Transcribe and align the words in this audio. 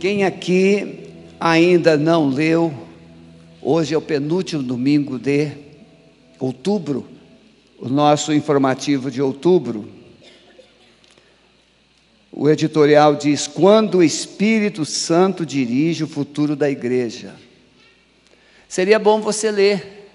Quem 0.00 0.22
aqui 0.22 1.10
ainda 1.40 1.96
não 1.96 2.28
leu, 2.28 2.72
hoje 3.60 3.94
é 3.94 3.98
o 3.98 4.02
penúltimo 4.02 4.62
domingo 4.62 5.18
de 5.18 5.50
outubro, 6.38 7.04
o 7.80 7.88
nosso 7.88 8.32
informativo 8.32 9.10
de 9.10 9.20
outubro. 9.20 9.88
O 12.30 12.48
editorial 12.48 13.16
diz: 13.16 13.48
Quando 13.48 13.98
o 13.98 14.02
Espírito 14.04 14.84
Santo 14.84 15.44
dirige 15.44 16.04
o 16.04 16.08
futuro 16.08 16.54
da 16.54 16.70
igreja. 16.70 17.34
Seria 18.68 19.00
bom 19.00 19.20
você 19.20 19.50
ler. 19.50 20.10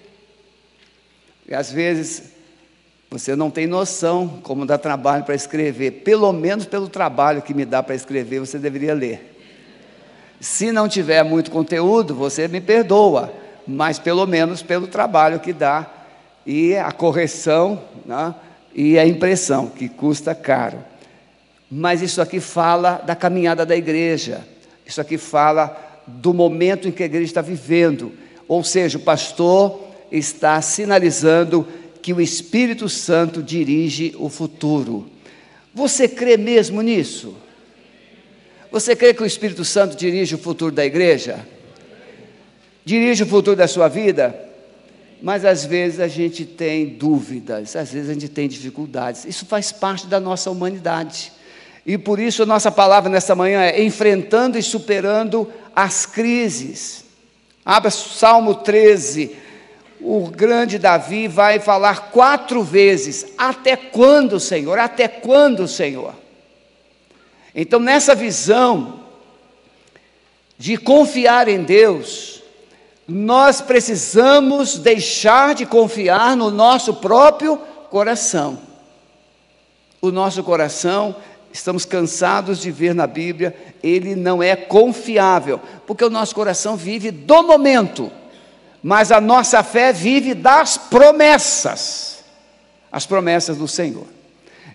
E 1.46 1.54
às 1.54 1.70
vezes 1.70 2.32
você 3.10 3.36
não 3.36 3.50
tem 3.50 3.66
noção 3.66 4.40
como 4.42 4.64
dá 4.64 4.78
trabalho 4.78 5.24
para 5.24 5.34
escrever. 5.34 6.02
Pelo 6.04 6.32
menos 6.32 6.64
pelo 6.64 6.88
trabalho 6.88 7.42
que 7.42 7.52
me 7.52 7.66
dá 7.66 7.82
para 7.82 7.94
escrever, 7.94 8.40
você 8.40 8.58
deveria 8.58 8.94
ler. 8.94 9.33
Se 10.40 10.70
não 10.72 10.88
tiver 10.88 11.22
muito 11.22 11.50
conteúdo, 11.50 12.14
você 12.14 12.48
me 12.48 12.60
perdoa, 12.60 13.32
mas 13.66 13.98
pelo 13.98 14.26
menos 14.26 14.62
pelo 14.62 14.86
trabalho 14.86 15.40
que 15.40 15.52
dá 15.52 15.90
e 16.46 16.76
a 16.76 16.92
correção 16.92 17.82
né, 18.04 18.34
e 18.74 18.98
a 18.98 19.06
impressão, 19.06 19.68
que 19.68 19.88
custa 19.88 20.34
caro. 20.34 20.78
Mas 21.70 22.02
isso 22.02 22.20
aqui 22.20 22.40
fala 22.40 23.02
da 23.04 23.16
caminhada 23.16 23.64
da 23.64 23.76
igreja, 23.76 24.46
isso 24.84 25.00
aqui 25.00 25.16
fala 25.16 26.02
do 26.06 26.34
momento 26.34 26.88
em 26.88 26.92
que 26.92 27.02
a 27.02 27.06
igreja 27.06 27.24
está 27.24 27.40
vivendo, 27.40 28.12
ou 28.46 28.62
seja, 28.62 28.98
o 28.98 29.02
pastor 29.02 29.80
está 30.12 30.60
sinalizando 30.60 31.66
que 32.02 32.12
o 32.12 32.20
Espírito 32.20 32.88
Santo 32.88 33.42
dirige 33.42 34.14
o 34.18 34.28
futuro. 34.28 35.06
Você 35.74 36.06
crê 36.06 36.36
mesmo 36.36 36.82
nisso? 36.82 37.34
Você 38.74 38.96
crê 38.96 39.14
que 39.14 39.22
o 39.22 39.26
Espírito 39.26 39.64
Santo 39.64 39.96
dirige 39.96 40.34
o 40.34 40.38
futuro 40.38 40.72
da 40.72 40.84
igreja? 40.84 41.46
Dirige 42.84 43.22
o 43.22 43.26
futuro 43.26 43.54
da 43.54 43.68
sua 43.68 43.86
vida? 43.86 44.34
Mas 45.22 45.44
às 45.44 45.64
vezes 45.64 46.00
a 46.00 46.08
gente 46.08 46.44
tem 46.44 46.84
dúvidas, 46.84 47.76
às 47.76 47.92
vezes 47.92 48.10
a 48.10 48.14
gente 48.14 48.28
tem 48.28 48.48
dificuldades. 48.48 49.26
Isso 49.26 49.46
faz 49.46 49.70
parte 49.70 50.08
da 50.08 50.18
nossa 50.18 50.50
humanidade. 50.50 51.30
E 51.86 51.96
por 51.96 52.18
isso 52.18 52.42
a 52.42 52.46
nossa 52.46 52.68
palavra 52.68 53.08
nessa 53.08 53.36
manhã 53.36 53.62
é 53.62 53.80
enfrentando 53.80 54.58
e 54.58 54.62
superando 54.62 55.48
as 55.72 56.04
crises. 56.04 57.04
Abra 57.64 57.92
Salmo 57.92 58.56
13. 58.56 59.36
O 60.00 60.26
grande 60.26 60.80
Davi 60.80 61.28
vai 61.28 61.60
falar 61.60 62.10
quatro 62.10 62.64
vezes: 62.64 63.24
Até 63.38 63.76
quando, 63.76 64.40
Senhor? 64.40 64.80
Até 64.80 65.06
quando, 65.06 65.68
Senhor? 65.68 66.23
Então, 67.54 67.78
nessa 67.78 68.14
visão 68.14 69.00
de 70.58 70.76
confiar 70.76 71.46
em 71.46 71.62
Deus, 71.62 72.42
nós 73.06 73.60
precisamos 73.60 74.78
deixar 74.78 75.54
de 75.54 75.66
confiar 75.66 76.36
no 76.36 76.50
nosso 76.50 76.94
próprio 76.94 77.56
coração. 77.90 78.58
O 80.00 80.10
nosso 80.10 80.42
coração, 80.42 81.14
estamos 81.52 81.84
cansados 81.84 82.60
de 82.60 82.70
ver 82.70 82.94
na 82.94 83.06
Bíblia, 83.06 83.56
ele 83.82 84.16
não 84.16 84.42
é 84.42 84.56
confiável, 84.56 85.60
porque 85.86 86.04
o 86.04 86.10
nosso 86.10 86.34
coração 86.34 86.76
vive 86.76 87.10
do 87.10 87.42
momento, 87.42 88.10
mas 88.82 89.12
a 89.12 89.20
nossa 89.20 89.62
fé 89.62 89.92
vive 89.92 90.34
das 90.34 90.76
promessas, 90.76 92.24
as 92.90 93.06
promessas 93.06 93.56
do 93.56 93.68
Senhor. 93.68 94.13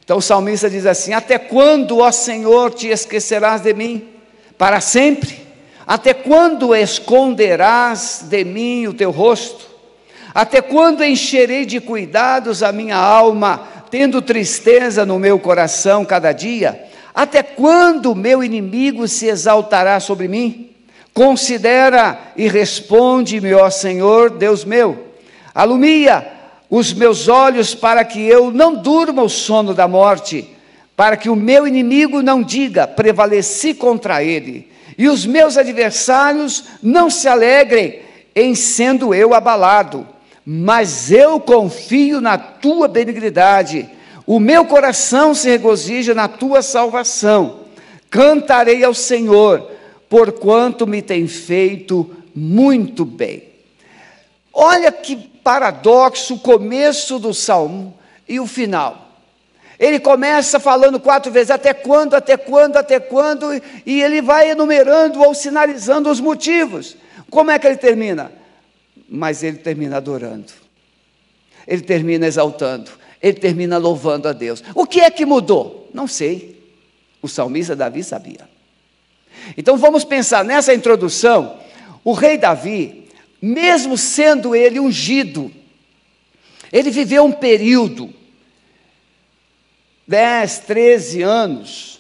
Então 0.10 0.18
o 0.18 0.22
salmista 0.24 0.68
diz 0.68 0.88
assim: 0.88 1.14
Até 1.14 1.38
quando, 1.38 2.00
ó 2.00 2.12
Senhor, 2.12 2.74
te 2.74 2.88
esquecerás 2.88 3.62
de 3.62 3.76
mim? 3.76 4.10
Para 4.58 4.82
sempre? 4.82 5.40
Até 5.86 6.16
quando 6.16 6.74
esconderás 6.74 8.26
de 8.28 8.44
mim 8.44 8.88
o 8.88 8.94
teu 8.96 9.12
rosto? 9.12 9.68
Até 10.34 10.64
quando 10.64 11.06
encherei 11.06 11.64
de 11.64 11.80
cuidados 11.80 12.64
a 12.64 12.72
minha 12.72 12.96
alma, 12.96 13.68
tendo 13.92 14.20
tristeza 14.20 15.06
no 15.06 15.20
meu 15.20 15.38
coração 15.38 16.04
cada 16.04 16.32
dia? 16.32 16.86
Até 17.14 17.44
quando 17.44 18.16
meu 18.16 18.44
inimigo 18.44 19.08
se 19.08 19.28
exaltará 19.28 20.00
sobre 20.00 20.28
mim? 20.28 20.72
Considera 21.14 22.18
e 22.36 22.48
responde-me, 22.48 23.54
ó 23.54 23.70
Senhor, 23.70 24.32
Deus 24.32 24.66
meu. 24.66 25.06
Alumia 25.54 26.39
os 26.70 26.94
meus 26.94 27.28
olhos 27.28 27.74
para 27.74 28.06
que 28.06 28.22
eu 28.22 28.52
não 28.52 28.76
durma 28.76 29.24
o 29.24 29.30
sono 29.30 29.74
da 29.74 29.88
morte, 29.88 30.48
para 30.96 31.18
que 31.18 31.30
o 31.30 31.36
meu 31.36 31.68
inimigo 31.68 32.22
não 32.22 32.44
diga, 32.44 32.86
prevaleci 32.86 33.74
contra 33.74 34.24
ele, 34.24 34.70
e 34.98 35.08
os 35.08 35.26
meus 35.26 35.58
adversários 35.58 36.66
não 36.84 37.10
se 37.10 37.28
alegrem 37.28 38.02
em 38.36 38.54
sendo 38.54 39.14
eu 39.14 39.34
abalado, 39.34 40.06
mas 40.46 41.12
eu 41.12 41.40
confio 41.40 42.22
na 42.22 42.38
tua 42.38 42.88
benignidade, 42.88 43.90
o 44.26 44.40
meu 44.40 44.66
coração 44.66 45.34
se 45.34 45.50
regozija 45.50 46.14
na 46.14 46.28
tua 46.28 46.62
salvação, 46.62 47.62
cantarei 48.10 48.84
ao 48.84 48.94
Senhor, 48.94 49.72
porquanto 50.08 50.86
me 50.86 51.02
tem 51.02 51.28
feito 51.28 52.10
muito 52.36 53.06
bem. 53.06 53.44
Olha 54.54 54.92
que 54.92 55.29
paradoxo 55.44 56.36
o 56.36 56.40
começo 56.40 57.20
do 57.20 57.34
salmo 57.34 57.98
e 58.28 58.40
o 58.40 58.48
final. 58.48 59.10
Ele 59.80 60.00
começa 60.00 60.60
falando 60.60 61.00
quatro 61.00 61.32
vezes, 61.32 61.50
até 61.50 61.74
quando, 61.74 62.14
até 62.14 62.36
quando, 62.36 62.76
até 62.76 63.00
quando, 63.00 63.46
e 63.86 64.02
ele 64.02 64.22
vai 64.22 64.52
enumerando 64.52 65.22
ou 65.22 65.34
sinalizando 65.34 66.10
os 66.10 66.20
motivos. 66.20 66.98
Como 67.30 67.50
é 67.50 67.58
que 67.58 67.66
ele 67.66 67.78
termina? 67.78 68.32
Mas 69.08 69.42
ele 69.42 69.58
termina 69.58 69.98
adorando, 69.98 70.52
ele 71.66 71.82
termina 71.82 72.28
exaltando, 72.28 72.92
ele 73.22 73.40
termina 73.40 73.78
louvando 73.78 74.28
a 74.28 74.34
Deus. 74.34 74.62
O 74.76 74.86
que 74.86 75.00
é 75.00 75.10
que 75.10 75.26
mudou? 75.26 75.90
Não 75.94 76.08
sei. 76.08 76.60
O 77.22 77.28
salmista 77.28 77.76
Davi 77.76 78.04
sabia. 78.04 78.50
Então 79.58 79.78
vamos 79.78 80.04
pensar 80.04 80.44
nessa 80.44 80.74
introdução. 80.74 81.58
O 82.04 82.14
rei 82.14 82.38
Davi, 82.38 82.99
mesmo 83.42 83.98
sendo 83.98 84.56
ele 84.56 84.80
ungido, 84.80 85.52
ele 86.72 86.92
viveu 86.92 87.24
um 87.26 87.32
período, 87.32 88.14
10, 90.08 90.60
13 90.60 91.22
anos, 91.22 92.00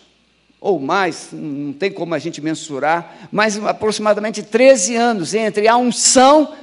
ou 0.59 0.79
mais, 0.79 1.29
não 1.31 1.71
tem 1.71 1.91
como 1.91 2.13
a 2.13 2.19
gente 2.19 2.41
mensurar, 2.41 3.29
mas 3.31 3.57
aproximadamente 3.63 4.43
13 4.43 4.95
anos 4.95 5.33
entre 5.33 5.67
a 5.67 5.77
unção 5.77 6.53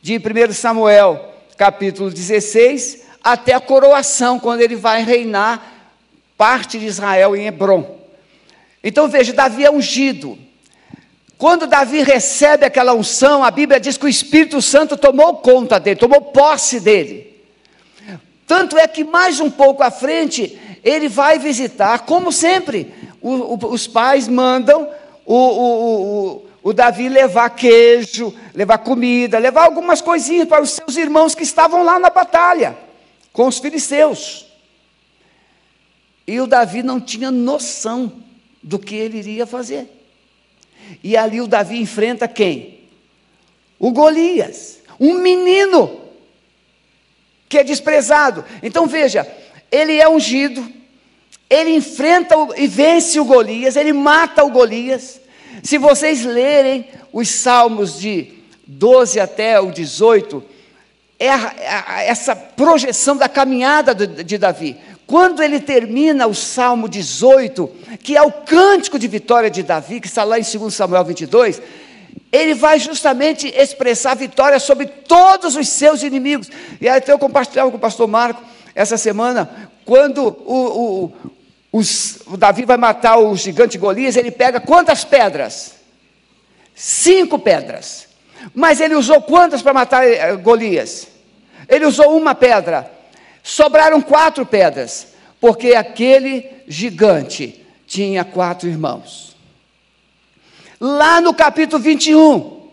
de 0.00 0.16
1 0.16 0.52
Samuel, 0.52 1.34
capítulo 1.56 2.10
16, 2.10 3.04
até 3.22 3.52
a 3.52 3.60
coroação, 3.60 4.38
quando 4.38 4.60
ele 4.60 4.76
vai 4.76 5.02
reinar 5.04 5.72
parte 6.36 6.78
de 6.78 6.86
Israel 6.86 7.36
em 7.36 7.46
Hebron. 7.46 7.98
Então 8.82 9.08
veja, 9.08 9.32
Davi 9.32 9.64
é 9.64 9.70
ungido, 9.70 10.38
quando 11.44 11.66
Davi 11.66 12.02
recebe 12.02 12.64
aquela 12.64 12.94
unção, 12.94 13.44
a 13.44 13.50
Bíblia 13.50 13.78
diz 13.78 13.98
que 13.98 14.06
o 14.06 14.08
Espírito 14.08 14.62
Santo 14.62 14.96
tomou 14.96 15.36
conta 15.36 15.78
dele, 15.78 16.00
tomou 16.00 16.22
posse 16.22 16.80
dele. 16.80 17.38
Tanto 18.46 18.78
é 18.78 18.88
que 18.88 19.04
mais 19.04 19.40
um 19.40 19.50
pouco 19.50 19.82
à 19.82 19.90
frente, 19.90 20.58
ele 20.82 21.06
vai 21.06 21.38
visitar, 21.38 22.06
como 22.06 22.32
sempre, 22.32 22.94
o, 23.20 23.30
o, 23.30 23.72
os 23.74 23.86
pais 23.86 24.26
mandam 24.26 24.88
o, 25.26 26.40
o, 26.62 26.72
Davi 26.72 27.10
levar 27.10 27.50
queijo, 27.50 28.34
levar 28.54 28.78
comida, 28.78 29.38
levar 29.38 29.64
algumas 29.64 30.00
coisinhas 30.00 30.48
para 30.48 30.62
os 30.62 30.70
seus 30.70 30.96
irmãos 30.96 31.34
que 31.34 31.42
estavam 31.42 31.82
lá 31.84 31.98
na 31.98 32.08
batalha, 32.08 32.74
com 33.34 33.46
os 33.46 33.58
filisteus. 33.58 34.46
E 36.26 36.40
o 36.40 36.46
Davi 36.46 36.82
não 36.82 36.98
tinha 36.98 37.30
noção 37.30 38.10
do 38.62 38.78
que 38.78 38.94
ele 38.94 39.18
iria 39.18 39.44
fazer. 39.44 40.03
E 41.02 41.16
ali 41.16 41.40
o 41.40 41.46
Davi 41.46 41.80
enfrenta 41.80 42.26
quem? 42.26 42.80
O 43.78 43.90
Golias, 43.90 44.78
um 44.98 45.14
menino 45.14 46.00
que 47.48 47.58
é 47.58 47.64
desprezado. 47.64 48.44
Então 48.62 48.86
veja, 48.86 49.26
ele 49.70 50.00
é 50.00 50.08
ungido, 50.08 50.66
ele 51.48 51.70
enfrenta 51.70 52.34
e 52.56 52.66
vence 52.66 53.20
o 53.20 53.24
Golias, 53.24 53.76
ele 53.76 53.92
mata 53.92 54.44
o 54.44 54.50
Golias. 54.50 55.20
Se 55.62 55.78
vocês 55.78 56.24
lerem 56.24 56.88
os 57.12 57.28
salmos 57.28 58.00
de 58.00 58.32
12 58.66 59.20
até 59.20 59.60
o 59.60 59.70
18, 59.70 60.42
é 61.18 61.28
essa 62.08 62.34
projeção 62.34 63.16
da 63.16 63.28
caminhada 63.28 63.94
de 63.94 64.36
Davi. 64.36 64.76
Quando 65.06 65.42
ele 65.42 65.60
termina 65.60 66.26
o 66.26 66.34
Salmo 66.34 66.88
18, 66.88 67.70
que 68.02 68.16
é 68.16 68.22
o 68.22 68.32
cântico 68.32 68.98
de 68.98 69.06
vitória 69.06 69.50
de 69.50 69.62
Davi, 69.62 70.00
que 70.00 70.06
está 70.06 70.24
lá 70.24 70.38
em 70.38 70.42
2 70.42 70.72
Samuel 70.72 71.04
22, 71.04 71.60
ele 72.32 72.54
vai 72.54 72.78
justamente 72.78 73.46
expressar 73.48 74.14
vitória 74.14 74.58
sobre 74.58 74.86
todos 74.86 75.56
os 75.56 75.68
seus 75.68 76.02
inimigos. 76.02 76.50
E 76.80 76.88
até 76.88 77.12
eu 77.12 77.18
compartilhava 77.18 77.70
com 77.70 77.76
o 77.76 77.80
pastor 77.80 78.08
Marco 78.08 78.42
essa 78.74 78.96
semana, 78.96 79.70
quando 79.84 80.24
o, 80.24 80.54
o, 81.04 81.12
os, 81.72 82.18
o 82.26 82.36
Davi 82.36 82.64
vai 82.64 82.76
matar 82.76 83.18
o 83.18 83.36
gigante 83.36 83.78
Golias, 83.78 84.16
ele 84.16 84.30
pega 84.30 84.58
quantas 84.58 85.04
pedras? 85.04 85.74
Cinco 86.74 87.38
pedras. 87.38 88.08
Mas 88.54 88.80
ele 88.80 88.94
usou 88.94 89.22
quantas 89.22 89.62
para 89.62 89.72
matar 89.72 90.04
eh, 90.04 90.34
Golias? 90.36 91.06
Ele 91.68 91.86
usou 91.86 92.16
uma 92.16 92.34
pedra. 92.34 92.90
Sobraram 93.46 94.00
quatro 94.00 94.46
pedras, 94.46 95.08
porque 95.38 95.74
aquele 95.74 96.50
gigante 96.66 97.62
tinha 97.86 98.24
quatro 98.24 98.66
irmãos. 98.66 99.36
Lá 100.80 101.20
no 101.20 101.34
capítulo 101.34 101.82
21 101.82 102.70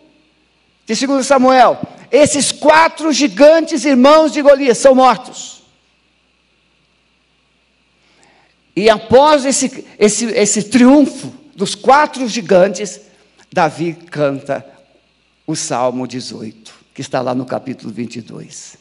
de 0.85 1.05
2 1.05 1.27
Samuel, 1.27 1.77
esses 2.09 2.53
quatro 2.53 3.11
gigantes 3.11 3.83
irmãos 3.83 4.31
de 4.31 4.41
Golias 4.41 4.77
são 4.77 4.95
mortos. 4.95 5.61
E 8.73 8.89
após 8.89 9.43
esse, 9.45 9.85
esse, 9.99 10.25
esse 10.27 10.63
triunfo 10.63 11.33
dos 11.53 11.75
quatro 11.75 12.25
gigantes, 12.29 13.01
Davi 13.51 13.93
canta 14.09 14.65
o 15.45 15.53
Salmo 15.53 16.07
18, 16.07 16.73
que 16.93 17.01
está 17.01 17.19
lá 17.19 17.35
no 17.35 17.45
capítulo 17.45 17.91
22. 17.91 18.80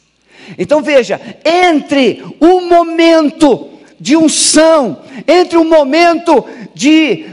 Então 0.57 0.81
veja, 0.81 1.19
entre 1.45 2.23
o 2.39 2.61
momento 2.61 3.69
de 3.99 4.17
unção, 4.17 5.03
entre 5.27 5.57
o 5.57 5.63
momento 5.63 6.45
de 6.73 7.25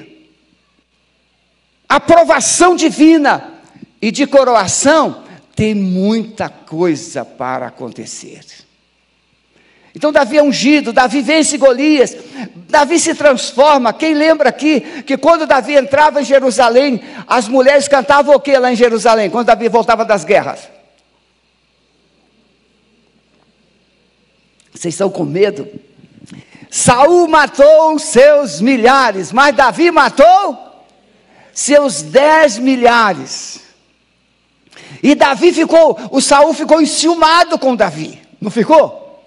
aprovação 1.88 2.76
divina 2.76 3.54
e 4.00 4.10
de 4.10 4.26
coroação, 4.26 5.24
tem 5.56 5.74
muita 5.74 6.48
coisa 6.48 7.24
para 7.24 7.66
acontecer. 7.66 8.40
Então 9.94 10.12
Davi 10.12 10.36
é 10.36 10.42
ungido, 10.42 10.92
Davi 10.92 11.20
vence 11.22 11.56
Golias, 11.56 12.16
Davi 12.68 13.00
se 13.00 13.14
transforma. 13.14 13.92
Quem 13.92 14.14
lembra 14.14 14.50
aqui 14.50 14.80
que 15.02 15.16
quando 15.16 15.46
Davi 15.46 15.74
entrava 15.74 16.20
em 16.20 16.24
Jerusalém, 16.24 17.00
as 17.26 17.48
mulheres 17.48 17.88
cantavam 17.88 18.36
o 18.36 18.40
que 18.40 18.56
lá 18.56 18.72
em 18.72 18.76
Jerusalém, 18.76 19.30
quando 19.30 19.46
Davi 19.46 19.68
voltava 19.68 20.04
das 20.04 20.24
guerras? 20.24 20.77
Vocês 24.78 24.94
estão 24.94 25.10
com 25.10 25.24
medo? 25.24 25.66
Saul 26.70 27.26
matou 27.26 27.98
seus 27.98 28.60
milhares, 28.60 29.32
mas 29.32 29.56
Davi 29.56 29.90
matou 29.90 30.56
seus 31.52 32.00
dez 32.00 32.58
milhares. 32.58 33.60
E 35.02 35.16
Davi 35.16 35.52
ficou, 35.52 35.98
o 36.12 36.20
Saul 36.20 36.54
ficou 36.54 36.80
enciumado 36.80 37.58
com 37.58 37.74
Davi, 37.74 38.22
não 38.40 38.52
ficou? 38.52 39.20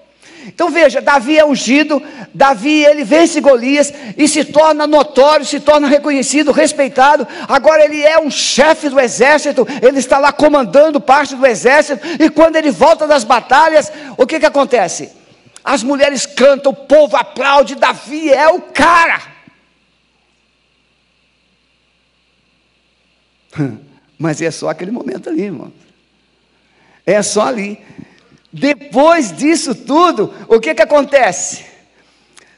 Então 0.47 0.69
veja, 0.69 1.01
Davi 1.01 1.37
é 1.37 1.45
ungido, 1.45 2.01
Davi 2.33 2.85
ele 2.85 3.03
vence 3.03 3.41
Golias 3.41 3.93
e 4.17 4.29
se 4.29 4.45
torna 4.45 4.87
notório, 4.87 5.45
se 5.45 5.59
torna 5.59 5.89
reconhecido, 5.89 6.53
respeitado. 6.53 7.27
Agora 7.45 7.83
ele 7.83 8.01
é 8.01 8.17
um 8.17 8.31
chefe 8.31 8.87
do 8.87 8.97
exército, 8.97 9.67
ele 9.81 9.99
está 9.99 10.17
lá 10.17 10.31
comandando 10.31 11.01
parte 11.01 11.35
do 11.35 11.45
exército 11.45 12.07
e 12.23 12.29
quando 12.29 12.55
ele 12.55 12.71
volta 12.71 13.05
das 13.05 13.25
batalhas, 13.25 13.91
o 14.17 14.25
que 14.25 14.39
que 14.39 14.45
acontece? 14.45 15.19
As 15.63 15.83
mulheres 15.83 16.25
cantam, 16.25 16.71
o 16.71 16.75
povo 16.75 17.15
aplaude, 17.15 17.75
Davi 17.75 18.31
é 18.31 18.47
o 18.49 18.61
cara. 18.61 19.21
Mas 24.17 24.41
é 24.41 24.51
só 24.51 24.69
aquele 24.69 24.91
momento 24.91 25.29
ali, 25.29 25.43
irmão. 25.43 25.71
É 27.05 27.21
só 27.21 27.47
ali. 27.47 27.79
Depois 28.51 29.35
disso 29.35 29.73
tudo, 29.73 30.33
o 30.47 30.59
que 30.59 30.75
que 30.75 30.81
acontece? 30.81 31.65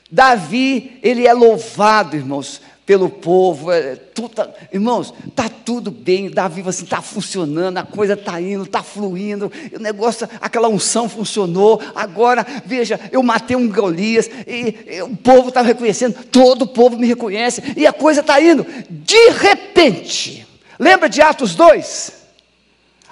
Davi, 0.10 1.00
ele 1.02 1.28
é 1.28 1.34
louvado, 1.34 2.16
irmãos, 2.16 2.62
pelo 2.86 3.10
povo, 3.10 3.72
é, 3.72 3.96
tá, 4.36 4.50
irmãos, 4.72 5.14
está 5.26 5.48
tudo 5.48 5.90
bem, 5.90 6.30
Davi 6.30 6.64
assim, 6.68 6.84
está 6.84 7.02
funcionando, 7.02 7.78
a 7.78 7.84
coisa 7.84 8.14
está 8.14 8.42
indo, 8.42 8.64
está 8.64 8.84
fluindo, 8.84 9.52
o 9.74 9.80
negócio, 9.80 10.28
aquela 10.42 10.68
unção 10.68 11.08
funcionou, 11.08 11.82
agora, 11.96 12.46
veja, 12.66 13.00
eu 13.12 13.24
matei 13.24 13.56
um 13.56 13.70
Golias, 13.70 14.30
e, 14.46 14.96
e 14.96 15.02
o 15.02 15.16
povo 15.16 15.48
está 15.48 15.62
reconhecendo, 15.62 16.26
todo 16.26 16.64
o 16.64 16.68
povo 16.68 16.98
me 16.98 17.08
reconhece, 17.08 17.62
e 17.78 17.88
a 17.88 17.94
coisa 17.94 18.20
está 18.20 18.42
indo, 18.42 18.66
de 18.90 19.30
repente, 19.30 20.46
lembra 20.78 21.08
de 21.08 21.22
Atos 21.22 21.56
2? 21.56 22.24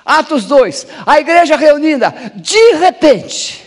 Atos 0.03 0.45
2, 0.45 0.87
a 1.05 1.19
igreja 1.19 1.55
reunida, 1.55 2.13
de 2.35 2.73
repente, 2.73 3.60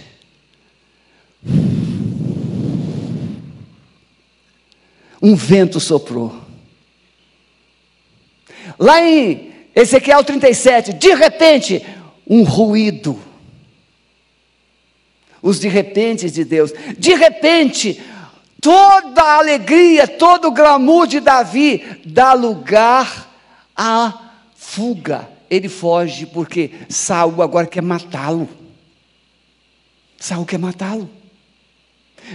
um 5.25 5.35
vento 5.35 5.81
soprou. 5.81 6.39
Lá 8.79 9.01
em 9.01 9.55
Ezequiel 9.75 10.23
37, 10.23 10.93
de 10.93 11.15
repente, 11.15 11.83
um 12.29 12.43
ruído. 12.43 13.19
Os 15.41 15.59
de 15.59 15.67
repente 15.67 16.31
de 16.31 16.45
Deus. 16.45 16.75
De 16.99 17.15
repente, 17.15 18.03
toda 18.61 19.23
a 19.23 19.39
alegria, 19.39 20.07
todo 20.07 20.49
o 20.49 20.53
glamour 20.53 21.07
de 21.07 21.21
Davi 21.21 21.83
dá 22.05 22.35
lugar 22.35 23.35
à 23.75 24.31
fuga. 24.55 25.27
Ele 25.49 25.71
foge 25.71 26.27
porque 26.27 26.71
Saul 26.91 27.41
agora 27.41 27.67
quer 27.67 27.83
matá-lo. 27.83 28.47
Saul 30.19 30.45
quer 30.45 30.59
matá-lo. 30.59 31.09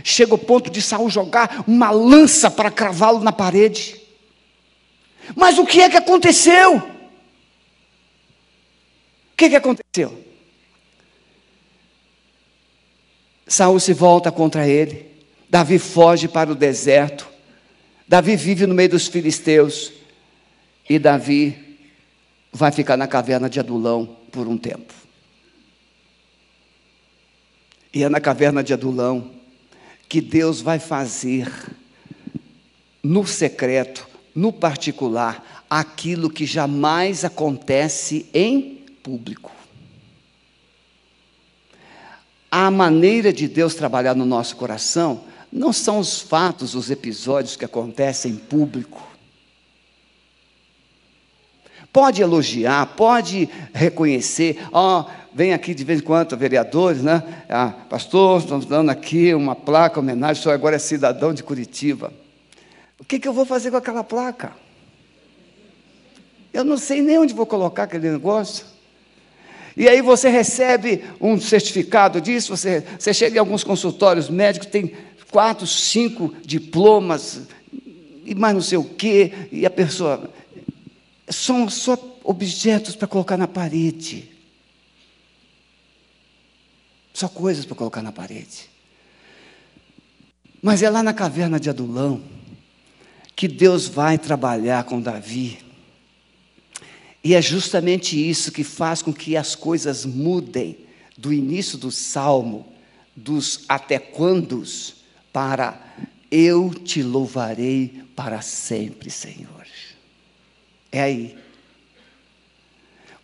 Chega 0.03 0.33
o 0.33 0.38
ponto 0.38 0.69
de 0.69 0.81
Saul 0.81 1.09
jogar 1.09 1.63
uma 1.68 1.91
lança 1.91 2.50
para 2.50 2.71
cravá-lo 2.71 3.19
na 3.19 3.31
parede. 3.31 4.00
Mas 5.36 5.57
o 5.57 5.65
que 5.65 5.81
é 5.81 5.89
que 5.89 5.97
aconteceu? 5.97 6.77
O 6.77 6.83
que 9.38 9.45
é 9.45 9.50
que 9.50 9.56
aconteceu? 9.56 10.25
Saul 13.47 13.80
se 13.80 13.94
volta 13.94 14.31
contra 14.31 14.68
ele. 14.68 15.09
Davi 15.50 15.80
foge 15.80 16.27
para 16.27 16.51
o 16.51 16.56
deserto. 16.56 17.27
Davi 18.07 18.36
vive 18.36 18.68
no 18.68 18.75
meio 18.75 18.89
dos 18.89 19.07
filisteus. 19.07 19.91
E 20.88 21.00
Davi 21.00 21.77
vai 22.51 22.71
ficar 22.71 22.97
na 22.97 23.07
caverna 23.07 23.50
de 23.50 23.59
Adulão 23.59 24.18
por 24.31 24.47
um 24.47 24.57
tempo. 24.57 24.94
E 27.94 28.03
é 28.03 28.09
na 28.09 28.19
caverna 28.19 28.63
de 28.63 28.74
Adulão 28.74 29.38
que 30.10 30.20
Deus 30.20 30.60
vai 30.60 30.80
fazer 30.80 31.48
no 33.04 33.26
secreto, 33.26 34.08
no 34.34 34.52
particular, 34.52 35.64
aquilo 35.70 36.32
que 36.32 36.46
jamais 36.46 37.24
acontece 37.24 38.25
em 38.34 38.84
público. 39.04 39.51
A 42.51 42.72
maneira 42.72 43.32
de 43.32 43.48
Deus 43.48 43.75
trabalhar 43.75 44.16
no 44.16 44.25
nosso 44.25 44.56
coração 44.56 45.24
não 45.51 45.72
são 45.72 46.00
os 46.00 46.20
fatos, 46.20 46.74
os 46.74 46.89
episódios 46.89 47.56
que 47.56 47.66
acontecem 47.66 48.32
em 48.32 48.38
público. 48.38 49.09
Pode 51.91 52.22
elogiar, 52.22 52.86
pode 52.96 53.50
reconhecer, 53.74 54.60
ó, 54.72 55.01
oh, 55.01 55.05
vem 55.34 55.53
aqui 55.53 55.74
de 55.74 55.84
vez 55.84 56.00
em 56.00 56.03
quando 56.03 56.38
vereadores, 56.38 57.01
né? 57.01 57.24
Ah, 57.50 57.74
pastor, 57.89 58.39
estamos 58.39 58.65
dando 58.65 58.89
aqui 58.89 59.34
uma 59.34 59.55
placa, 59.55 60.00
homenagem, 60.00 60.39
o 60.39 60.43
senhor 60.43 60.53
agora 60.53 60.75
é 60.75 60.79
cidadão 60.79 61.34
de 61.34 61.43
Curitiba. 61.43 62.13
O 63.00 63.03
que, 63.03 63.17
que 63.17 63.27
eu 63.27 63.34
vou 63.34 63.46
fazer 63.46 63.72
com 63.72 63.77
aquela 63.77 64.03
placa? 64.03 64.51
Eu 66.53 66.63
não 66.63 66.77
sei 66.77 67.01
nem 67.01 67.17
onde 67.17 67.34
vou 67.34 67.46
colocar 67.46 67.84
aquele 67.84 68.10
negócio. 68.12 68.65
E 69.77 69.88
aí 69.88 70.01
você 70.01 70.29
recebe 70.29 71.03
um 71.22 71.39
certificado 71.39 72.19
disso, 72.19 72.55
você, 72.55 72.84
você 72.98 73.13
chega 73.13 73.38
em 73.38 73.39
alguns 73.39 73.63
consultórios 73.63 74.29
médicos, 74.29 74.67
tem 74.67 74.93
quatro, 75.31 75.65
cinco 75.65 76.34
diplomas, 76.43 77.43
e 78.25 78.36
mais 78.36 78.53
não 78.53 78.62
sei 78.62 78.77
o 78.77 78.84
quê, 78.84 79.31
e 79.51 79.65
a 79.65 79.69
pessoa. 79.69 80.29
São 81.29 81.69
só 81.69 81.98
objetos 82.24 82.95
para 82.95 83.07
colocar 83.07 83.38
na 83.38 83.48
parede. 83.48 84.29
Só 87.13 87.27
coisas 87.27 87.65
para 87.65 87.75
colocar 87.75 88.01
na 88.01 88.12
parede. 88.12 88.69
Mas 90.62 90.83
é 90.83 90.89
lá 90.89 91.01
na 91.01 91.13
caverna 91.13 91.59
de 91.59 91.69
Adulão 91.69 92.21
que 93.36 93.48
Deus 93.48 93.88
vai 93.88 94.17
trabalhar 94.17 94.83
com 94.83 95.00
Davi. 95.00 95.59
E 97.24 97.33
é 97.33 97.41
justamente 97.41 98.17
isso 98.17 98.51
que 98.51 98.63
faz 98.63 99.01
com 99.01 99.13
que 99.13 99.38
as 99.38 99.55
coisas 99.55 100.05
mudem 100.05 100.77
do 101.17 101.33
início 101.33 101.77
do 101.77 101.91
salmo, 101.91 102.74
dos 103.15 103.65
até 103.67 104.00
quandos, 104.00 104.95
para 105.31 105.95
eu 106.31 106.74
te 106.74 107.01
louvarei 107.01 108.03
para 108.15 108.41
sempre, 108.41 109.09
Senhor. 109.09 109.65
É 110.91 111.01
aí. 111.01 111.38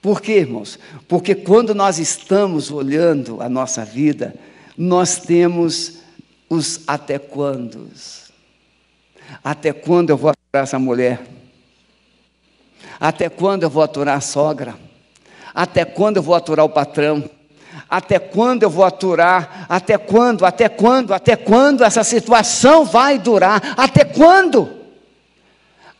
Por 0.01 0.21
quê, 0.21 0.33
irmãos? 0.33 0.77
Porque 1.07 1.33
quando 1.33 1.73
nós 1.73 1.97
estamos 1.97 2.69
olhando 2.69 3.41
a 3.41 3.49
nossa 3.49 3.83
vida, 3.83 4.35
nós 4.77 5.17
temos 5.17 5.99
os 6.47 6.81
até 6.85 7.17
quandos. 7.17 8.25
Até 9.43 9.73
quando 9.73 10.11
eu 10.11 10.17
vou 10.17 10.29
adorar 10.29 10.63
essa 10.63 10.77
mulher? 10.77 11.25
Até 12.99 13.29
quando 13.29 13.63
eu 13.63 13.69
vou 13.69 13.81
aturar 13.81 14.17
a 14.17 14.21
sogra? 14.21 14.75
Até 15.53 15.83
quando 15.83 16.17
eu 16.17 16.23
vou 16.23 16.35
aturar 16.35 16.65
o 16.65 16.69
patrão? 16.69 17.27
Até 17.89 18.19
quando 18.19 18.63
eu 18.63 18.69
vou 18.69 18.85
aturar? 18.85 19.65
Até 19.67 19.97
quando? 19.97 20.45
Até 20.45 20.69
quando? 20.69 21.13
Até 21.13 21.35
quando 21.35 21.83
essa 21.83 22.03
situação 22.03 22.85
vai 22.85 23.17
durar? 23.17 23.73
Até 23.75 24.03
quando? 24.05 24.84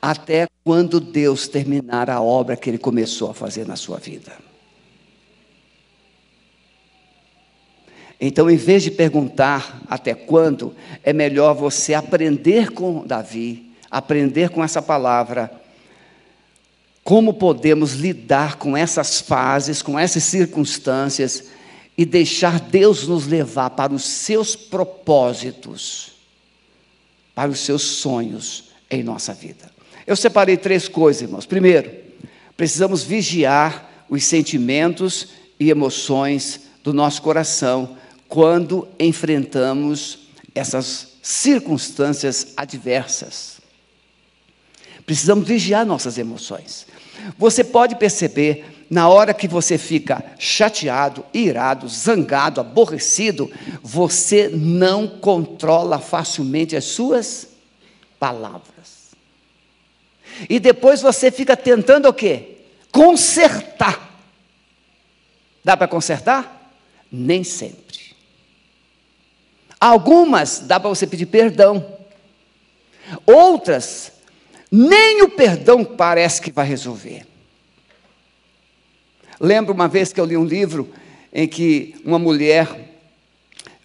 Até 0.06 0.48
quando 0.64 1.00
Deus 1.00 1.48
terminar 1.48 2.12
a 2.12 2.22
obra 2.22 2.56
que 2.56 2.70
Ele 2.70 2.78
começou 2.78 3.32
a 3.32 3.34
fazer 3.34 3.66
na 3.66 3.76
sua 3.76 3.98
vida. 3.98 4.34
Então, 8.22 8.48
em 8.48 8.56
vez 8.56 8.84
de 8.84 8.92
perguntar 8.92 9.82
até 9.88 10.14
quando, 10.14 10.76
é 11.04 11.12
melhor 11.12 11.56
você 11.56 11.96
aprender 11.96 12.70
com 12.70 13.04
Davi, 13.04 13.72
aprender 13.90 14.50
com 14.50 14.64
essa 14.64 14.80
palavra, 14.80 15.50
como 17.04 17.34
podemos 17.34 17.94
lidar 17.94 18.58
com 18.58 18.78
essas 18.78 19.20
fases, 19.20 19.82
com 19.82 19.98
essas 19.98 20.24
circunstâncias 20.24 21.46
e 21.98 22.06
deixar 22.06 22.60
Deus 22.60 23.08
nos 23.08 23.26
levar 23.26 23.72
para 23.72 23.92
os 23.92 24.04
seus 24.04 24.56
propósitos, 24.56 26.12
para 27.34 27.50
os 27.50 27.60
seus 27.62 27.82
sonhos 27.82 28.66
em 28.88 29.02
nossa 29.02 29.34
vida. 29.34 29.75
Eu 30.08 30.16
separei 30.16 30.58
três 30.58 30.88
coisas, 30.88 31.24
irmãos. 31.24 31.46
Primeiro, 31.46 31.92
precisamos 32.56 33.04
vigiar 33.04 34.06
os 34.10 34.24
sentimentos 34.24 35.30
e 35.60 35.70
emoções 35.70 36.62
do 36.84 36.94
nosso 36.94 37.22
coração 37.22 37.98
quando 38.28 38.88
enfrentamos 39.00 40.20
essas 40.54 41.16
circunstâncias 41.24 42.54
adversas. 42.56 43.56
Precisamos 45.06 45.48
vigiar 45.48 45.86
nossas 45.86 46.18
emoções. 46.18 46.86
Você 47.38 47.64
pode 47.64 47.96
perceber, 47.96 48.86
na 48.90 49.08
hora 49.10 49.34
que 49.34 49.48
você 49.48 49.78
fica 49.78 50.24
chateado, 50.38 51.26
irado, 51.34 51.88
zangado, 51.88 52.62
aborrecido, 52.62 53.52
você 53.82 54.50
não 54.50 55.08
controla 55.08 55.98
facilmente 56.00 56.76
as 56.76 56.86
suas 56.86 57.48
palavras. 58.20 58.75
E 60.50 60.60
depois 60.60 61.02
você 61.02 61.32
fica 61.32 61.56
tentando 61.56 62.08
o 62.08 62.14
quê? 62.14 62.58
Consertar. 62.92 64.20
Dá 65.64 65.76
para 65.76 65.88
consertar? 65.88 66.74
Nem 67.12 67.44
sempre. 67.44 68.16
Algumas 69.80 70.60
dá 70.60 70.80
para 70.80 70.90
você 70.90 71.06
pedir 71.06 71.26
perdão. 71.26 71.86
Outras, 73.26 74.12
nem 74.72 75.22
o 75.22 75.30
perdão 75.30 75.84
parece 75.84 76.42
que 76.42 76.52
vai 76.52 76.66
resolver. 76.66 77.26
Lembro 79.40 79.74
uma 79.74 79.88
vez 79.88 80.14
que 80.14 80.20
eu 80.20 80.26
li 80.26 80.38
um 80.38 80.46
livro 80.46 80.90
em 81.32 81.48
que 81.48 81.96
uma 82.06 82.18
mulher, 82.18 82.68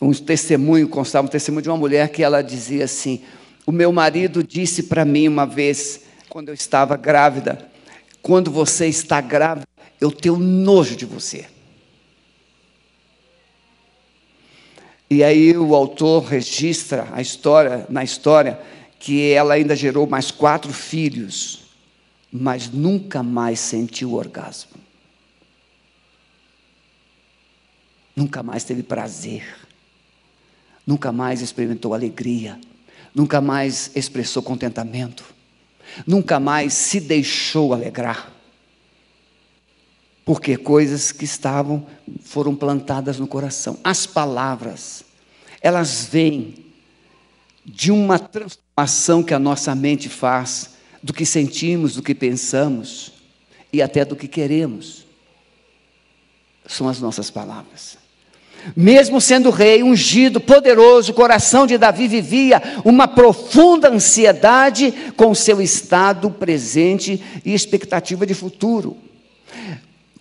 um 0.01 0.13
testemunho, 0.13 0.89
constava 0.89 1.27
um 1.27 1.31
testemunho 1.31 1.63
de 1.63 1.69
uma 1.69 1.77
mulher 1.77 2.09
que 2.09 2.23
ela 2.23 2.43
dizia 2.43 2.85
assim: 2.85 3.23
O 3.67 3.73
meu 3.73 3.93
marido 3.93 4.43
disse 4.45 4.85
para 4.85 5.05
mim 5.05 5.29
uma 5.29 5.45
vez, 5.45 6.03
quando 6.31 6.49
eu 6.49 6.55
estava 6.55 6.97
grávida, 6.97 7.69
quando 8.23 8.53
você 8.53 8.87
está 8.87 9.21
grávida, 9.21 9.67
eu 10.01 10.13
tenho 10.13 10.39
nojo 10.39 10.95
de 10.95 11.05
você. 11.05 11.47
E 15.11 15.25
aí 15.25 15.59
o 15.59 15.75
autor 15.75 16.23
registra 16.23 17.09
a 17.13 17.21
história, 17.21 17.85
na 17.91 18.05
história, 18.05 18.61
que 19.01 19.33
ela 19.33 19.55
ainda 19.55 19.75
gerou 19.75 20.07
mais 20.07 20.31
quatro 20.31 20.73
filhos, 20.73 21.65
mas 22.33 22.71
nunca 22.71 23.25
mais 23.25 23.59
sentiu 23.59 24.15
orgasmo. 24.15 24.79
Nunca 28.15 28.41
mais 28.41 28.63
teve 28.63 28.85
prazer. 28.85 29.43
Nunca 30.87 31.11
mais 31.11 31.41
experimentou 31.41 31.93
alegria. 31.93 32.61
Nunca 33.13 33.41
mais 33.41 33.91
expressou 33.97 34.43
contentamento. 34.43 35.40
Nunca 36.07 36.41
mais 36.41 36.73
se 36.73 37.01
deixou 37.01 37.73
alegrar 37.73 38.41
porque 40.31 40.57
coisas 40.57 41.11
que 41.11 41.25
estavam 41.25 41.85
foram 42.23 42.55
plantadas 42.55 43.19
no 43.19 43.27
coração. 43.27 43.77
As 43.83 44.07
palavras, 44.07 45.03
elas 45.61 46.05
vêm 46.05 46.67
de 47.65 47.91
uma 47.91 48.17
transformação 48.17 49.25
que 49.25 49.35
a 49.35 49.41
nossa 49.41 49.75
mente 49.75 50.09
faz 50.09 50.77
do 51.03 51.13
que 51.13 51.27
sentimos, 51.27 51.97
do 51.97 52.03
que 52.03 52.15
pensamos 52.15 53.13
e 53.73 53.83
até 53.83 54.05
do 54.05 54.15
que 54.15 54.29
queremos. 54.29 55.05
São 56.65 56.89
as 56.89 57.01
nossas 57.01 57.29
palavras. 57.29 57.99
Mesmo 58.77 59.21
sendo 59.21 59.51
rei, 59.51 59.83
ungido, 59.83 60.41
poderoso, 60.41 61.13
o 61.13 61.15
coração 61.15 61.67
de 61.67 61.79
Davi 61.79 62.07
vivia 62.07 62.63
uma 62.85 63.09
profunda 63.09 63.89
ansiedade 63.89 64.93
com 65.17 65.35
seu 65.35 65.61
estado 65.61 66.31
presente 66.31 67.23
e 67.45 67.55
expectativa 67.55 68.27
de 68.27 68.35
futuro 68.35 68.97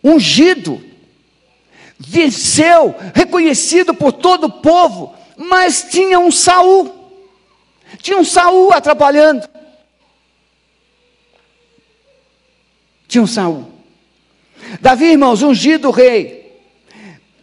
ungido, 0.03 0.81
venceu, 1.97 2.95
reconhecido 3.13 3.93
por 3.93 4.13
todo 4.13 4.45
o 4.45 4.51
povo, 4.51 5.13
mas 5.37 5.87
tinha 5.89 6.19
um 6.19 6.31
Saul, 6.31 7.11
tinha 8.01 8.17
um 8.17 8.25
Saul 8.25 8.71
atrapalhando. 8.73 9.47
Tinha 13.07 13.23
um 13.23 13.27
Saul. 13.27 13.65
Davi, 14.79 15.05
irmãos, 15.05 15.41
ungido 15.41 15.89
rei, 15.89 16.38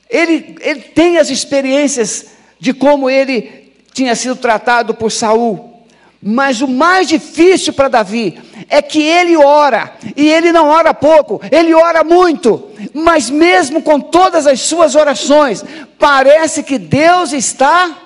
ele, 0.08 0.56
ele 0.60 0.80
tem 0.80 1.18
as 1.18 1.30
experiências 1.30 2.26
de 2.58 2.72
como 2.72 3.10
ele 3.10 3.72
tinha 3.92 4.14
sido 4.14 4.36
tratado 4.36 4.94
por 4.94 5.10
Saul. 5.10 5.74
Mas 6.22 6.60
o 6.60 6.68
mais 6.68 7.08
difícil 7.08 7.72
para 7.72 7.88
Davi 7.88 8.40
é 8.68 8.80
que 8.80 9.00
ele 9.00 9.36
ora, 9.36 9.96
e 10.16 10.28
ele 10.28 10.50
não 10.50 10.68
ora 10.68 10.92
pouco, 10.94 11.40
ele 11.52 11.74
ora 11.74 12.02
muito, 12.02 12.70
mas 12.92 13.30
mesmo 13.30 13.82
com 13.82 14.00
todas 14.00 14.46
as 14.46 14.60
suas 14.60 14.94
orações, 14.94 15.64
parece 15.98 16.62
que 16.62 16.78
Deus 16.78 17.32
está 17.32 17.96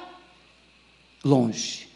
longe. 1.24 1.88